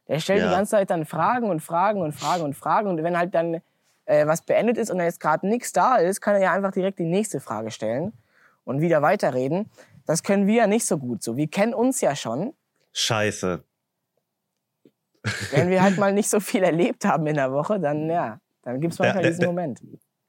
[0.09, 0.49] Der stellt ja.
[0.49, 2.89] die ganze Zeit dann Fragen und Fragen und Fragen und Fragen.
[2.89, 3.61] Und wenn halt dann
[4.05, 6.73] äh, was beendet ist und da jetzt gerade nichts da ist, kann er ja einfach
[6.73, 8.13] direkt die nächste Frage stellen
[8.65, 9.71] und wieder weiterreden.
[10.07, 11.37] Das können wir ja nicht so gut so.
[11.37, 12.55] Wir kennen uns ja schon.
[12.93, 13.63] Scheiße.
[15.51, 18.81] Wenn wir halt mal nicht so viel erlebt haben in der Woche, dann ja, dann
[18.81, 19.81] gibt's manchmal der, diesen der, Moment.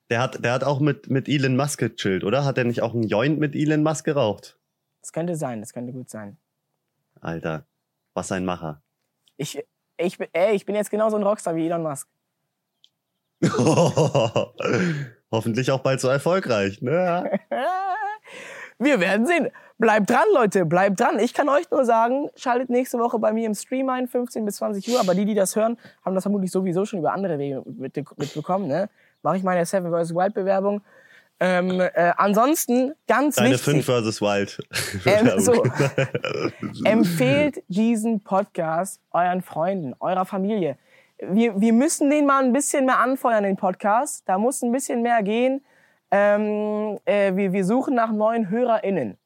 [0.09, 2.45] Der hat, der hat auch mit, mit Elon Musk gechillt, oder?
[2.45, 4.57] Hat er nicht auch einen Joint mit Elon Musk geraucht?
[5.01, 6.37] Das könnte sein, das könnte gut sein.
[7.19, 7.65] Alter,
[8.13, 8.81] was ein Macher.
[9.37, 9.63] Ich,
[9.97, 12.07] ich, ey, ich bin jetzt genauso ein Rockstar wie Elon Musk.
[15.31, 16.81] Hoffentlich auch bald so erfolgreich.
[16.81, 17.39] Ne?
[18.79, 19.49] Wir werden sehen.
[19.77, 21.19] Bleibt dran, Leute, bleibt dran.
[21.19, 24.57] Ich kann euch nur sagen, schaltet nächste Woche bei mir im Stream ein, 15 bis
[24.57, 24.99] 20 Uhr.
[24.99, 28.67] Aber die, die das hören, haben das vermutlich sowieso schon über andere Wege mitbekommen.
[28.67, 28.89] Ne?
[29.21, 30.13] Mache ich meine Seven vs.
[30.13, 30.81] Wild Bewerbung.
[31.39, 33.83] Ähm, äh, ansonsten ganz Deine wichtig.
[33.83, 34.21] 5 vs.
[34.21, 34.59] Wild.
[35.05, 35.63] Ähm, so,
[36.85, 40.77] empfehlt diesen Podcast euren Freunden, eurer Familie
[41.29, 44.23] wir, wir müssen den mal ein bisschen mehr anfeuern, den Podcast.
[44.27, 45.63] Da muss ein bisschen mehr gehen.
[46.15, 49.17] Ähm, äh, wir, wir suchen nach neuen HörerInnen.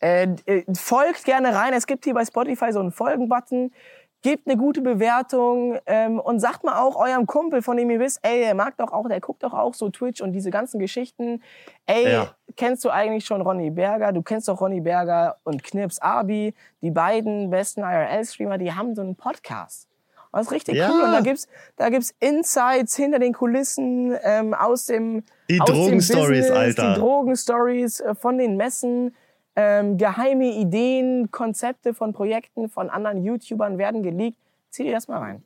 [0.00, 1.72] Äh, äh, folgt gerne rein.
[1.72, 3.72] Es gibt hier bei Spotify so einen Folgen-Button.
[4.20, 8.18] Gebt eine gute Bewertung ähm, und sagt mal auch eurem Kumpel, von dem ihr wisst,
[8.22, 11.42] ey, der mag doch auch, der guckt doch auch so Twitch und diese ganzen Geschichten.
[11.86, 12.34] Ey, ja.
[12.56, 14.12] kennst du eigentlich schon Ronny Berger?
[14.12, 16.52] Du kennst doch Ronny Berger und Knips Abi,
[16.82, 19.88] die beiden besten IRL-Streamer, die haben so einen Podcast.
[20.32, 20.90] Das ist richtig ja.
[20.90, 21.04] cool.
[21.04, 26.94] Und da gibt's, da gibt's Insights hinter den Kulissen ähm, aus dem Die Drogenstories, Alter.
[26.94, 29.14] Die Drogenstories äh, von den Messen.
[29.56, 34.36] Ähm, geheime Ideen, Konzepte von Projekten von anderen YouTubern werden geleakt.
[34.70, 35.42] Zieh dir das mal rein.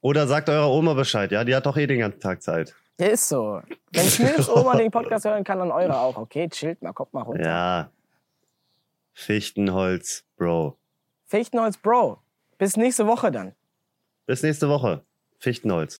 [0.00, 1.44] Oder sagt eurer Oma Bescheid, ja?
[1.44, 2.74] Die hat doch eh den ganzen Tag Zeit.
[2.96, 3.60] Ist so.
[3.92, 6.16] Wenn Knips Oma den Podcast hören kann, dann eure auch.
[6.16, 7.44] Okay, chillt mal, kommt mal runter.
[7.44, 7.90] Ja.
[9.12, 10.76] Fichtenholz, Bro.
[11.26, 12.18] Fichtenholz, Bro.
[12.58, 13.54] Bis nächste Woche dann.
[14.26, 15.04] Bis nächste Woche.
[15.38, 15.90] Fichtenholz.